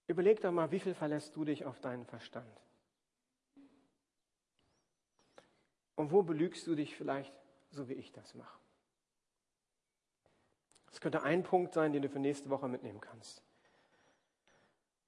Überleg 0.07 0.41
doch 0.41 0.51
mal, 0.51 0.71
wie 0.71 0.79
viel 0.79 0.95
verlässt 0.95 1.35
du 1.35 1.45
dich 1.45 1.65
auf 1.65 1.79
deinen 1.79 2.05
Verstand? 2.05 2.61
Und 5.95 6.11
wo 6.11 6.23
belügst 6.23 6.65
du 6.65 6.75
dich 6.75 6.95
vielleicht 6.95 7.33
so 7.71 7.87
wie 7.89 7.93
ich 7.93 8.11
das 8.11 8.33
mache. 8.33 8.59
Das 10.89 11.01
könnte 11.01 11.23
ein 11.23 11.43
Punkt 11.43 11.73
sein, 11.73 11.93
den 11.93 12.01
du 12.01 12.09
für 12.09 12.19
nächste 12.19 12.49
Woche 12.49 12.67
mitnehmen 12.67 13.01
kannst. 13.01 13.43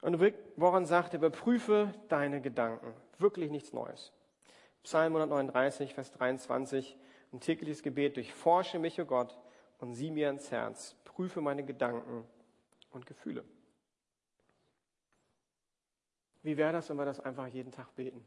Und 0.01 0.19
woran 0.55 0.85
sagt 0.85 1.13
er, 1.13 1.19
überprüfe 1.19 1.93
deine 2.09 2.41
Gedanken. 2.41 2.93
Wirklich 3.19 3.51
nichts 3.51 3.71
Neues. 3.71 4.11
Psalm 4.83 5.15
139, 5.15 5.93
Vers 5.93 6.11
23, 6.11 6.97
ein 7.33 7.39
tägliches 7.39 7.83
Gebet, 7.83 8.17
durchforsche 8.17 8.79
mich, 8.79 8.99
o 8.99 9.03
oh 9.03 9.05
Gott, 9.05 9.37
und 9.77 9.93
sieh 9.93 10.09
mir 10.09 10.29
ins 10.29 10.49
Herz, 10.51 10.95
prüfe 11.03 11.39
meine 11.39 11.63
Gedanken 11.63 12.25
und 12.91 13.05
Gefühle. 13.05 13.43
Wie 16.43 16.57
wäre 16.57 16.73
das, 16.73 16.89
wenn 16.89 16.97
wir 16.97 17.05
das 17.05 17.19
einfach 17.19 17.47
jeden 17.47 17.71
Tag 17.71 17.95
beten? 17.95 18.25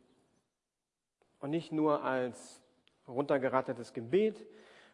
Und 1.40 1.50
nicht 1.50 1.72
nur 1.72 2.04
als 2.04 2.62
runtergerattertes 3.08 3.92
Gebet, 3.92 4.46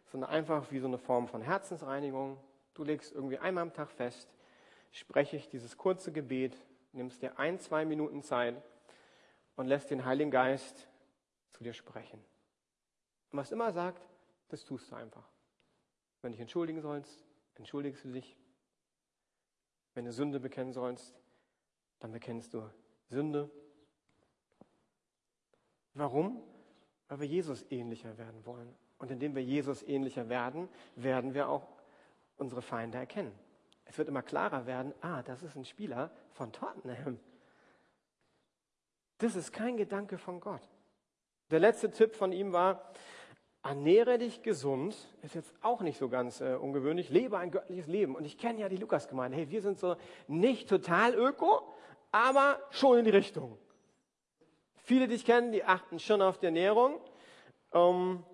sondern 0.06 0.30
einfach 0.30 0.70
wie 0.72 0.78
so 0.78 0.88
eine 0.88 0.98
Form 0.98 1.28
von 1.28 1.42
Herzensreinigung. 1.42 2.38
Du 2.80 2.84
legst 2.84 3.12
irgendwie 3.12 3.36
einmal 3.36 3.60
am 3.60 3.74
Tag 3.74 3.90
fest, 3.90 4.26
spreche 4.90 5.36
ich 5.36 5.50
dieses 5.50 5.76
kurze 5.76 6.12
Gebet, 6.12 6.56
nimmst 6.92 7.20
dir 7.20 7.38
ein, 7.38 7.58
zwei 7.58 7.84
Minuten 7.84 8.22
Zeit 8.22 8.56
und 9.54 9.66
lässt 9.66 9.90
den 9.90 10.06
Heiligen 10.06 10.30
Geist 10.30 10.88
zu 11.50 11.62
dir 11.62 11.74
sprechen. 11.74 12.24
Und 13.30 13.38
was 13.38 13.52
immer 13.52 13.70
sagt, 13.72 14.08
das 14.48 14.64
tust 14.64 14.90
du 14.90 14.96
einfach. 14.96 15.28
Wenn 16.22 16.32
du 16.32 16.36
dich 16.36 16.40
entschuldigen 16.40 16.80
sollst, 16.80 17.22
entschuldigst 17.56 18.02
du 18.06 18.12
dich. 18.12 18.34
Wenn 19.92 20.06
du 20.06 20.12
Sünde 20.12 20.40
bekennen 20.40 20.72
sollst, 20.72 21.20
dann 21.98 22.12
bekennst 22.12 22.54
du 22.54 22.62
Sünde. 23.10 23.50
Warum? 25.92 26.42
Weil 27.08 27.20
wir 27.20 27.26
Jesus 27.26 27.62
ähnlicher 27.68 28.16
werden 28.16 28.46
wollen. 28.46 28.74
Und 28.96 29.10
indem 29.10 29.34
wir 29.34 29.44
Jesus 29.44 29.82
ähnlicher 29.82 30.30
werden, 30.30 30.66
werden 30.96 31.34
wir 31.34 31.50
auch 31.50 31.79
unsere 32.40 32.62
Feinde 32.62 32.98
erkennen. 32.98 33.32
Es 33.84 33.98
wird 33.98 34.08
immer 34.08 34.22
klarer 34.22 34.66
werden, 34.66 34.94
ah, 35.00 35.22
das 35.22 35.42
ist 35.42 35.56
ein 35.56 35.64
Spieler 35.64 36.10
von 36.32 36.52
Tottenham. 36.52 37.18
Das 39.18 39.36
ist 39.36 39.52
kein 39.52 39.76
Gedanke 39.76 40.16
von 40.16 40.40
Gott. 40.40 40.62
Der 41.50 41.58
letzte 41.58 41.90
Tipp 41.90 42.14
von 42.14 42.32
ihm 42.32 42.52
war, 42.52 42.92
ernähre 43.62 44.18
dich 44.18 44.42
gesund, 44.42 44.96
ist 45.22 45.34
jetzt 45.34 45.52
auch 45.60 45.82
nicht 45.82 45.98
so 45.98 46.08
ganz 46.08 46.40
äh, 46.40 46.54
ungewöhnlich, 46.54 47.10
lebe 47.10 47.36
ein 47.36 47.50
göttliches 47.50 47.86
Leben. 47.86 48.14
Und 48.14 48.24
ich 48.24 48.38
kenne 48.38 48.60
ja 48.60 48.68
die 48.68 48.76
Lukas-Gemeinde, 48.76 49.36
hey, 49.36 49.50
wir 49.50 49.60
sind 49.60 49.78
so 49.78 49.96
nicht 50.28 50.68
total 50.68 51.14
öko, 51.14 51.62
aber 52.12 52.60
schon 52.70 52.98
in 52.98 53.04
die 53.04 53.10
Richtung. 53.10 53.58
Viele, 54.84 55.08
die 55.08 55.14
ich 55.14 55.24
kenne, 55.24 55.50
die 55.50 55.64
achten 55.64 55.98
schon 55.98 56.22
auf 56.22 56.38
die 56.38 56.46
Ernährung. 56.46 57.00
Ähm, 57.72 58.24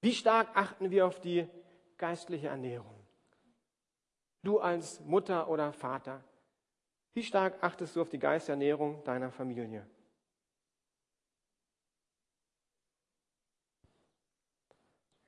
wie 0.00 0.12
stark 0.12 0.48
achten 0.54 0.90
wir 0.90 1.06
auf 1.06 1.20
die 1.20 1.46
geistliche 1.96 2.48
Ernährung? 2.48 2.91
Du 4.42 4.58
als 4.58 5.00
Mutter 5.00 5.48
oder 5.48 5.72
Vater, 5.72 6.22
wie 7.14 7.22
stark 7.22 7.62
achtest 7.62 7.94
du 7.94 8.02
auf 8.02 8.08
die 8.08 8.18
geistliche 8.18 8.52
Ernährung 8.52 9.04
deiner 9.04 9.30
Familie? 9.30 9.86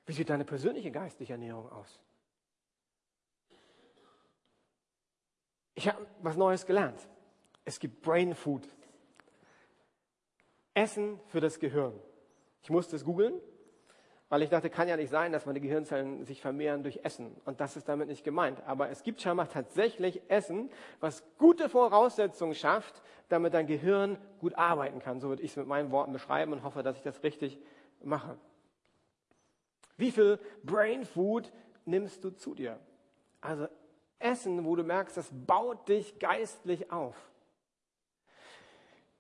Wie 0.07 0.13
sieht 0.13 0.31
deine 0.31 0.45
persönliche 0.45 0.91
geistliche 0.91 1.33
Ernährung 1.33 1.71
aus? 1.71 2.01
Ich 5.75 5.89
habe 5.89 6.07
was 6.21 6.37
Neues 6.37 6.67
gelernt. 6.67 7.09
Es 7.65 7.79
gibt 7.79 8.03
Brain 8.03 8.35
Food. 8.35 8.69
Essen 10.75 11.21
für 11.27 11.41
das 11.41 11.59
Gehirn. 11.59 11.99
Ich 12.63 12.71
musste 12.71 12.97
es 12.97 13.05
googeln, 13.05 13.41
weil 14.29 14.43
ich 14.43 14.51
dachte, 14.51 14.71
kann 14.71 14.89
ja 14.89 14.97
nicht 14.97 15.11
sein, 15.11 15.33
dass 15.33 15.47
meine 15.47 15.61
Gehirnzellen 15.61 16.25
sich 16.25 16.41
vermehren 16.41 16.83
durch 16.83 17.01
Essen. 17.03 17.37
Und 17.45 17.61
das 17.61 17.77
ist 17.77 17.89
damit 17.89 18.09
nicht 18.09 18.25
gemeint. 18.25 18.63
Aber 18.67 18.89
es 18.89 19.03
gibt 19.03 19.21
scheinbar 19.21 19.49
tatsächlich 19.49 20.23
Essen, 20.29 20.71
was 21.01 21.23
gute 21.39 21.69
Voraussetzungen 21.69 22.55
schafft, 22.55 23.03
damit 23.29 23.55
dein 23.55 23.67
Gehirn 23.67 24.17
gut 24.41 24.55
arbeiten 24.57 25.01
kann. 25.01 25.21
So 25.21 25.29
würde 25.29 25.43
ich 25.43 25.51
es 25.51 25.57
mit 25.57 25.67
meinen 25.67 25.91
Worten 25.91 26.13
beschreiben 26.13 26.53
und 26.53 26.63
hoffe, 26.63 26.83
dass 26.83 26.97
ich 26.97 27.03
das 27.03 27.23
richtig 27.23 27.59
mache. 28.03 28.37
Wie 29.97 30.11
viel 30.11 30.39
Brain 30.63 31.05
Food 31.05 31.53
nimmst 31.85 32.25
du 32.25 32.31
zu 32.31 32.55
dir? 32.55 32.79
Also 33.41 33.69
Essen, 34.19 34.65
wo 34.65 34.75
du 34.75 34.83
merkst, 34.83 35.17
das 35.17 35.29
baut 35.33 35.89
dich 35.89 36.19
geistlich 36.19 36.91
auf. 36.91 37.15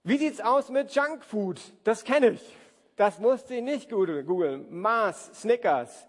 Wie 0.03 0.19
sieht's 0.19 0.40
aus 0.40 0.71
mit 0.71 0.95
Junkfood? 0.95 1.61
Das 1.85 2.05
kenne 2.05 2.31
ich. 2.31 2.57
Das 2.96 3.18
musste 3.18 3.54
ich 3.57 3.62
nicht 3.62 3.90
googeln. 3.90 4.66
Mars, 4.70 5.30
Snickers. 5.35 6.07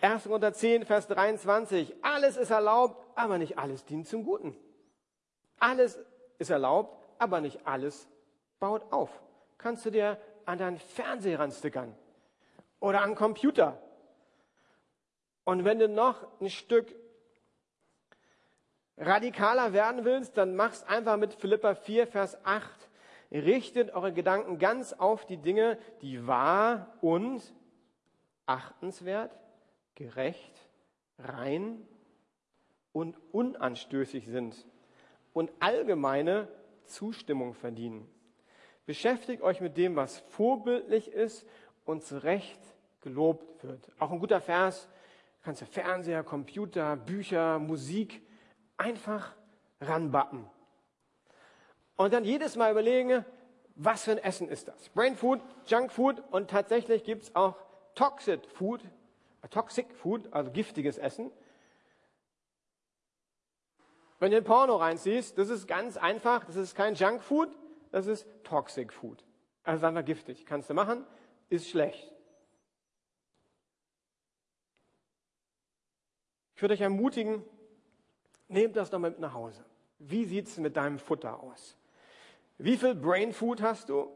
1. 0.00 0.26
unter 0.26 0.52
10, 0.52 0.84
Vers 0.84 1.06
23. 1.06 1.94
Alles 2.02 2.36
ist 2.36 2.50
erlaubt, 2.50 3.02
aber 3.14 3.38
nicht 3.38 3.58
alles 3.58 3.84
dient 3.84 4.06
zum 4.06 4.24
Guten. 4.24 4.56
Alles 5.58 5.98
ist 6.38 6.50
erlaubt, 6.50 7.02
aber 7.18 7.40
nicht 7.40 7.66
alles 7.66 8.06
baut 8.60 8.92
auf. 8.92 9.10
Kannst 9.56 9.86
du 9.86 9.90
dir 9.90 10.18
an 10.44 10.58
deinen 10.58 10.78
Fernseher 10.78 11.38
ranstickern 11.38 11.94
oder 12.78 13.02
an 13.02 13.14
Computer. 13.14 13.80
Und 15.44 15.64
wenn 15.64 15.78
du 15.78 15.88
noch 15.88 16.26
ein 16.40 16.50
Stück 16.50 16.94
radikaler 18.98 19.72
werden 19.72 20.04
willst, 20.04 20.36
dann 20.36 20.56
mach's 20.56 20.82
einfach 20.84 21.16
mit 21.16 21.34
Philippa 21.34 21.74
4, 21.74 22.06
Vers 22.06 22.36
8 22.44 22.70
richtet 23.30 23.94
eure 23.94 24.12
Gedanken 24.12 24.58
ganz 24.58 24.92
auf 24.92 25.26
die 25.26 25.36
Dinge, 25.36 25.78
die 26.02 26.26
wahr 26.26 26.94
und 27.00 27.42
achtenswert, 28.46 29.36
gerecht, 29.94 30.68
rein 31.18 31.86
und 32.92 33.16
unanstößig 33.32 34.26
sind 34.26 34.66
und 35.32 35.50
allgemeine 35.60 36.48
Zustimmung 36.84 37.54
verdienen. 37.54 38.08
Beschäftigt 38.86 39.42
euch 39.42 39.60
mit 39.60 39.76
dem, 39.76 39.96
was 39.96 40.18
vorbildlich 40.18 41.08
ist 41.08 41.46
und 41.84 42.04
zu 42.04 42.22
Recht 42.22 42.60
gelobt 43.00 43.64
wird. 43.64 43.90
Auch 43.98 44.12
ein 44.12 44.20
guter 44.20 44.40
Vers, 44.40 44.88
kannst 45.42 45.62
du 45.62 45.66
Fernseher, 45.66 46.22
Computer, 46.22 46.96
Bücher, 46.96 47.58
Musik 47.58 48.22
einfach 48.76 49.34
ranbappen. 49.80 50.48
Und 51.96 52.12
dann 52.12 52.24
jedes 52.24 52.56
Mal 52.56 52.70
überlegen, 52.70 53.24
was 53.74 54.04
für 54.04 54.12
ein 54.12 54.18
Essen 54.18 54.48
ist 54.48 54.68
das? 54.68 54.88
Brain 54.90 55.16
Food, 55.16 55.40
Junk 55.66 55.92
Food 55.92 56.22
und 56.30 56.50
tatsächlich 56.50 57.04
gibt 57.04 57.24
es 57.24 57.34
auch 57.34 57.56
Toxic 57.94 58.46
Food, 58.50 58.82
äh, 59.42 59.48
Toxic 59.48 59.92
Food, 59.94 60.32
also 60.32 60.50
giftiges 60.50 60.98
Essen. 60.98 61.30
Wenn 64.18 64.30
du 64.30 64.38
ein 64.38 64.44
Porno 64.44 64.76
reinziehst, 64.76 65.36
das 65.36 65.50
ist 65.50 65.66
ganz 65.66 65.96
einfach, 65.96 66.44
das 66.44 66.56
ist 66.56 66.74
kein 66.74 66.94
Junk 66.94 67.22
Food, 67.22 67.50
das 67.90 68.06
ist 68.06 68.26
Toxic 68.44 68.92
Food. 68.92 69.24
Also 69.62 69.84
einfach 69.86 70.04
giftig. 70.04 70.46
Kannst 70.46 70.70
du 70.70 70.74
machen, 70.74 71.04
ist 71.48 71.68
schlecht. 71.68 72.12
Ich 76.54 76.62
würde 76.62 76.74
euch 76.74 76.80
ermutigen, 76.80 77.44
nehmt 78.48 78.76
das 78.76 78.88
doch 78.88 78.98
mit 78.98 79.18
nach 79.18 79.34
Hause. 79.34 79.64
Wie 79.98 80.24
sieht 80.24 80.46
es 80.46 80.56
mit 80.56 80.76
deinem 80.76 80.98
Futter 80.98 81.40
aus? 81.40 81.76
Wie 82.58 82.76
viel 82.76 82.94
Brain 82.94 83.32
Food 83.32 83.60
hast 83.60 83.90
du 83.90 84.10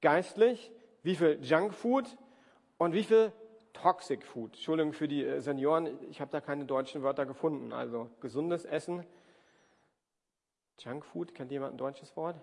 geistlich? 0.00 0.70
Wie 1.02 1.16
viel 1.16 1.38
Junk 1.42 1.74
Food? 1.74 2.16
Und 2.78 2.94
wie 2.94 3.02
viel 3.02 3.32
Toxic 3.72 4.24
Food? 4.24 4.54
Entschuldigung 4.54 4.92
für 4.92 5.08
die 5.08 5.24
äh, 5.24 5.40
Senioren, 5.40 5.98
ich 6.08 6.20
habe 6.20 6.30
da 6.30 6.40
keine 6.40 6.64
deutschen 6.64 7.02
Wörter 7.02 7.26
gefunden. 7.26 7.72
Also 7.72 8.08
gesundes 8.20 8.64
Essen. 8.64 9.04
Junk 10.78 11.04
Food, 11.04 11.34
kennt 11.34 11.50
jemand 11.50 11.74
ein 11.74 11.78
deutsches 11.78 12.16
Wort? 12.16 12.36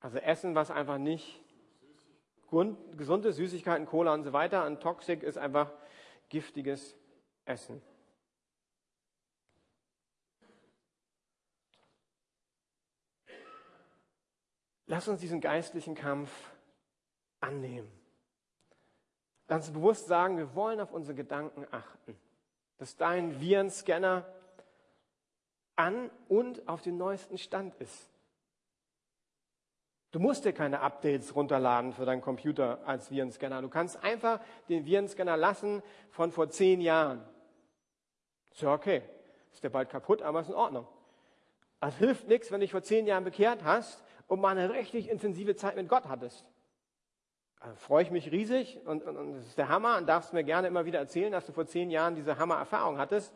Also 0.00 0.18
Essen, 0.18 0.54
was 0.54 0.70
einfach 0.70 0.98
nicht 0.98 1.42
gesunde 2.96 3.32
Süßigkeiten, 3.32 3.86
Cola 3.86 4.14
und 4.14 4.22
so 4.24 4.32
weiter. 4.32 4.66
Und 4.66 4.80
Toxic 4.80 5.22
ist 5.22 5.38
einfach 5.38 5.72
giftiges 6.28 6.96
Essen. 7.44 7.82
Lass 14.86 15.08
uns 15.08 15.20
diesen 15.20 15.40
geistlichen 15.40 15.94
Kampf 15.94 16.30
annehmen. 17.40 17.90
Lass 19.48 19.68
uns 19.68 19.76
bewusst 19.76 20.06
sagen, 20.06 20.38
wir 20.38 20.54
wollen 20.54 20.80
auf 20.80 20.92
unsere 20.92 21.14
Gedanken 21.14 21.66
achten. 21.70 22.16
Dass 22.78 22.96
dein 22.96 23.40
Virenscanner 23.40 24.26
an 25.74 26.10
und 26.28 26.68
auf 26.68 26.82
dem 26.82 26.96
neuesten 26.96 27.38
Stand 27.38 27.74
ist. 27.76 28.10
Du 30.12 30.20
musst 30.20 30.44
dir 30.44 30.52
keine 30.52 30.80
Updates 30.80 31.34
runterladen 31.34 31.92
für 31.92 32.06
deinen 32.06 32.22
Computer 32.22 32.80
als 32.86 33.10
Virenscanner. 33.10 33.60
Du 33.60 33.68
kannst 33.68 34.02
einfach 34.02 34.40
den 34.68 34.86
Virenscanner 34.86 35.36
lassen 35.36 35.82
von 36.10 36.32
vor 36.32 36.48
zehn 36.48 36.80
Jahren. 36.80 37.22
Ist 38.52 38.62
ja 38.62 38.72
okay. 38.72 39.02
Ist 39.52 39.64
der 39.64 39.70
bald 39.70 39.90
kaputt, 39.90 40.22
aber 40.22 40.40
ist 40.40 40.48
in 40.48 40.54
Ordnung. 40.54 40.86
Es 41.80 41.96
hilft 41.96 42.28
nichts, 42.28 42.50
wenn 42.50 42.60
du 42.60 42.64
dich 42.64 42.72
vor 42.72 42.82
zehn 42.82 43.06
Jahren 43.06 43.24
bekehrt 43.24 43.64
hast 43.64 44.05
und 44.26 44.40
mal 44.40 44.56
eine 44.56 44.72
richtig 44.72 45.08
intensive 45.08 45.56
Zeit 45.56 45.76
mit 45.76 45.88
Gott 45.88 46.06
hattest. 46.06 46.44
Da 47.60 47.74
freue 47.74 48.02
ich 48.02 48.10
mich 48.10 48.30
riesig 48.30 48.80
und, 48.86 49.02
und, 49.02 49.16
und 49.16 49.32
das 49.34 49.46
ist 49.46 49.58
der 49.58 49.68
Hammer 49.68 49.96
und 49.96 50.06
darfst 50.06 50.32
mir 50.32 50.44
gerne 50.44 50.68
immer 50.68 50.84
wieder 50.84 50.98
erzählen, 50.98 51.32
dass 51.32 51.46
du 51.46 51.52
vor 51.52 51.66
zehn 51.66 51.90
Jahren 51.90 52.14
diese 52.14 52.38
Hammer-Erfahrung 52.38 52.98
hattest. 52.98 53.34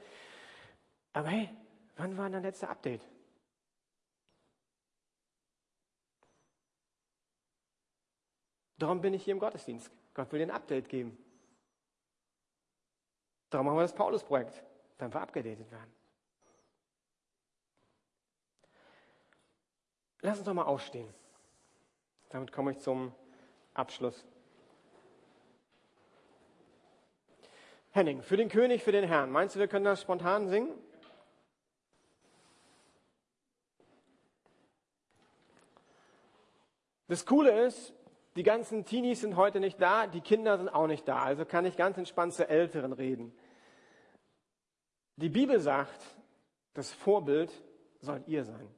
Aber 1.12 1.29
hey, 1.29 1.49
wann 1.97 2.17
war 2.17 2.29
dein 2.31 2.43
letzter 2.43 2.71
Update? 2.71 3.03
Darum 8.79 9.01
bin 9.01 9.12
ich 9.12 9.25
hier 9.25 9.33
im 9.33 9.41
Gottesdienst. 9.41 9.91
Gott 10.14 10.33
will 10.33 10.39
dir 10.39 10.47
ein 10.47 10.51
Update 10.57 10.89
geben. 10.89 11.17
Darum 13.51 13.67
machen 13.67 13.79
wir 13.79 13.83
das 13.83 13.95
Paulus-Projekt. 13.95 14.62
Dann 14.97 15.12
wir 15.12 15.21
abgedatet 15.21 15.71
werden. 15.71 16.00
Lass 20.23 20.39
uns 20.39 20.47
doch 20.47 20.55
mal 20.55 20.64
aufstehen. 20.64 21.12
Damit 22.31 22.53
komme 22.53 22.73
ich 22.73 22.79
zum 22.79 23.12
Abschluss. 23.75 24.25
Henning, 27.93 28.23
für 28.23 28.37
den 28.37 28.49
König, 28.49 28.83
für 28.83 28.93
den 28.93 29.05
Herrn. 29.05 29.31
Meinst 29.31 29.57
du, 29.57 29.59
wir 29.59 29.66
können 29.66 29.85
das 29.85 30.03
spontan 30.03 30.49
singen? 30.49 30.73
Das 37.09 37.27
Coole 37.27 37.66
ist, 37.66 37.93
die 38.37 38.45
ganzen 38.45 38.85
Teenies 38.85 39.23
sind 39.23 39.35
heute 39.35 39.59
nicht 39.59 39.83
da, 39.83 40.07
die 40.07 40.21
Kinder 40.21 40.57
sind 40.57 40.68
auch 40.68 40.87
nicht 40.87 41.09
da. 41.09 41.25
Also 41.25 41.45
kann 41.45 41.66
ich 41.66 41.77
ganz 41.77 41.99
entspannt 41.99 42.35
zu 42.35 42.49
Älteren 42.49 42.93
reden. 42.93 43.37
Die 45.16 45.29
Bibel 45.29 45.59
sagt, 45.59 46.01
Das 46.73 46.93
Vorbild 46.93 47.51
sollt 48.01 48.29
ihr 48.29 48.45
sein. 48.45 48.68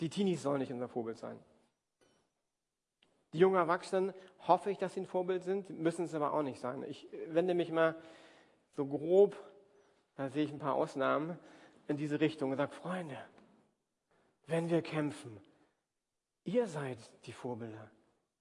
Die 0.00 0.08
Teenies 0.08 0.42
sollen 0.42 0.60
nicht 0.60 0.72
unser 0.72 0.88
Vorbild 0.88 1.18
sein. 1.18 1.38
Die 3.32 3.38
jungen 3.38 3.56
Erwachsenen 3.56 4.12
hoffe 4.48 4.70
ich, 4.70 4.78
dass 4.78 4.94
sie 4.94 5.00
ein 5.00 5.06
Vorbild 5.06 5.44
sind, 5.44 5.70
müssen 5.70 6.06
es 6.06 6.14
aber 6.14 6.32
auch 6.32 6.42
nicht 6.42 6.58
sein. 6.58 6.82
Ich 6.88 7.06
wende 7.26 7.54
mich 7.54 7.70
mal 7.70 7.94
so 8.76 8.86
grob, 8.86 9.36
da 10.16 10.28
sehe 10.30 10.44
ich 10.44 10.52
ein 10.52 10.58
paar 10.58 10.74
Ausnahmen, 10.74 11.38
in 11.86 11.96
diese 11.96 12.20
Richtung 12.20 12.50
und 12.50 12.56
sage, 12.56 12.72
Freunde, 12.72 13.18
wenn 14.46 14.70
wir 14.70 14.82
kämpfen, 14.82 15.38
ihr 16.44 16.66
seid 16.66 16.98
die 17.26 17.32
Vorbilder. 17.32 17.90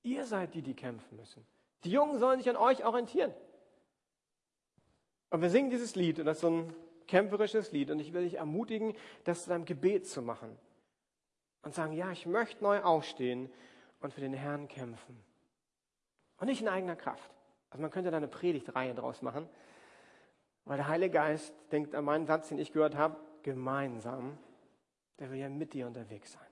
Ihr 0.02 0.26
seid 0.26 0.54
die, 0.54 0.62
die 0.62 0.76
kämpfen 0.76 1.18
müssen. 1.18 1.46
Die 1.84 1.92
Jungen 1.92 2.20
sollen 2.20 2.40
sich 2.40 2.50
an 2.50 2.56
euch 2.56 2.86
orientieren. 2.86 3.34
Und 5.30 5.42
wir 5.42 5.50
singen 5.50 5.70
dieses 5.70 5.96
Lied 5.96 6.20
und 6.20 6.26
das 6.26 6.38
ist 6.38 6.42
so 6.42 6.50
ein 6.50 6.76
kämpferisches 7.06 7.72
Lied 7.72 7.92
und 7.92 8.00
ich 8.00 8.14
will 8.14 8.24
dich 8.24 8.36
ermutigen, 8.36 8.96
das 9.26 9.44
zu 9.44 9.50
deinem 9.50 9.66
Gebet 9.66 10.08
zu 10.08 10.22
machen 10.22 10.58
und 11.62 11.74
sagen, 11.74 11.94
ja, 11.94 12.12
ich 12.12 12.26
möchte 12.26 12.64
neu 12.64 12.82
aufstehen 12.82 13.52
und 14.00 14.14
für 14.14 14.22
den 14.22 14.34
Herrn 14.34 14.68
kämpfen. 14.68 15.22
Und 16.38 16.48
nicht 16.48 16.62
in 16.62 16.68
eigener 16.68 16.96
Kraft. 16.96 17.30
Also 17.70 17.82
man 17.82 17.92
könnte 17.92 18.12
da 18.12 18.18
eine 18.18 18.28
Predigtreihe 18.28 18.96
draus 18.96 19.22
machen, 19.22 19.48
weil 20.66 20.78
der 20.78 20.88
Heilige 20.88 21.14
Geist 21.14 21.54
denkt 21.72 21.96
an 21.96 22.06
meinen 22.06 22.26
Satz, 22.26 22.50
den 22.50 22.60
ich 22.60 22.72
gehört 22.72 22.96
habe, 22.96 23.18
gemeinsam, 23.44 24.38
der 25.20 25.30
will 25.30 25.38
ja 25.38 25.50
mit 25.50 25.74
dir 25.74 25.88
unterwegs 25.88 26.34
sein. 26.34 26.48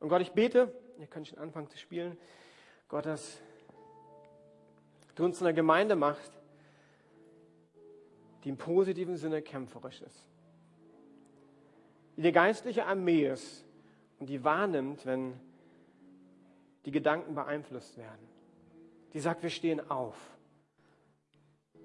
Und 0.00 0.08
Gott, 0.08 0.20
ich 0.20 0.32
bete, 0.32 0.72
ihr 0.98 1.06
könnt 1.06 1.28
schon 1.28 1.38
anfangen 1.38 1.68
zu 1.68 1.78
spielen, 1.78 2.18
Gott, 2.88 3.06
dass 3.06 3.40
du 5.14 5.24
uns 5.24 5.38
zu 5.38 5.44
einer 5.44 5.54
Gemeinde 5.54 5.96
machst, 5.96 6.32
die 8.42 8.50
im 8.50 8.58
positiven 8.58 9.16
Sinne 9.16 9.40
kämpferisch 9.40 10.02
ist. 10.02 10.26
Die 12.16 12.22
eine 12.22 12.32
geistliche 12.32 12.86
Armee 12.86 13.28
ist 13.28 13.64
und 14.18 14.28
die 14.28 14.44
wahrnimmt, 14.44 15.04
wenn 15.04 15.34
die 16.84 16.90
Gedanken 16.90 17.34
beeinflusst 17.34 17.96
werden. 17.96 18.28
Die 19.12 19.20
sagt, 19.20 19.42
wir 19.42 19.50
stehen 19.50 19.90
auf. 19.90 20.16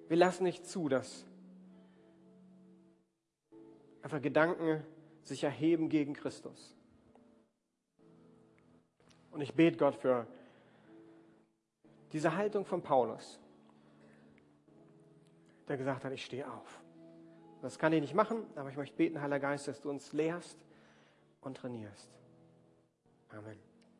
Wir 0.08 0.18
lassen 0.18 0.44
nicht 0.44 0.66
zu, 0.66 0.90
dass 0.90 1.26
einfach 4.02 4.22
Gedanken 4.22 4.84
sich 5.24 5.44
erheben 5.44 5.90
gegen 5.90 6.14
Christus. 6.14 6.76
Und 9.32 9.42
ich 9.42 9.54
bete 9.54 9.78
Gott 9.78 9.96
für 9.96 10.28
diese 12.12 12.36
Haltung 12.36 12.66
von 12.66 12.82
Paulus, 12.82 13.40
der 15.68 15.78
gesagt 15.78 16.04
hat, 16.04 16.12
ich 16.12 16.26
stehe 16.26 16.52
auf. 16.52 16.82
Das 17.62 17.78
kann 17.78 17.92
ich 17.94 18.02
nicht 18.02 18.14
machen, 18.14 18.46
aber 18.56 18.70
ich 18.70 18.78
möchte 18.78 18.96
beten, 18.96 19.22
Heiliger 19.22 19.40
Geist, 19.40 19.68
dass 19.68 19.82
du 19.82 19.90
uns 19.90 20.14
lehrst 20.14 20.58
und 21.42 21.58
trainierst. 21.58 22.10
Amen. 23.30 23.69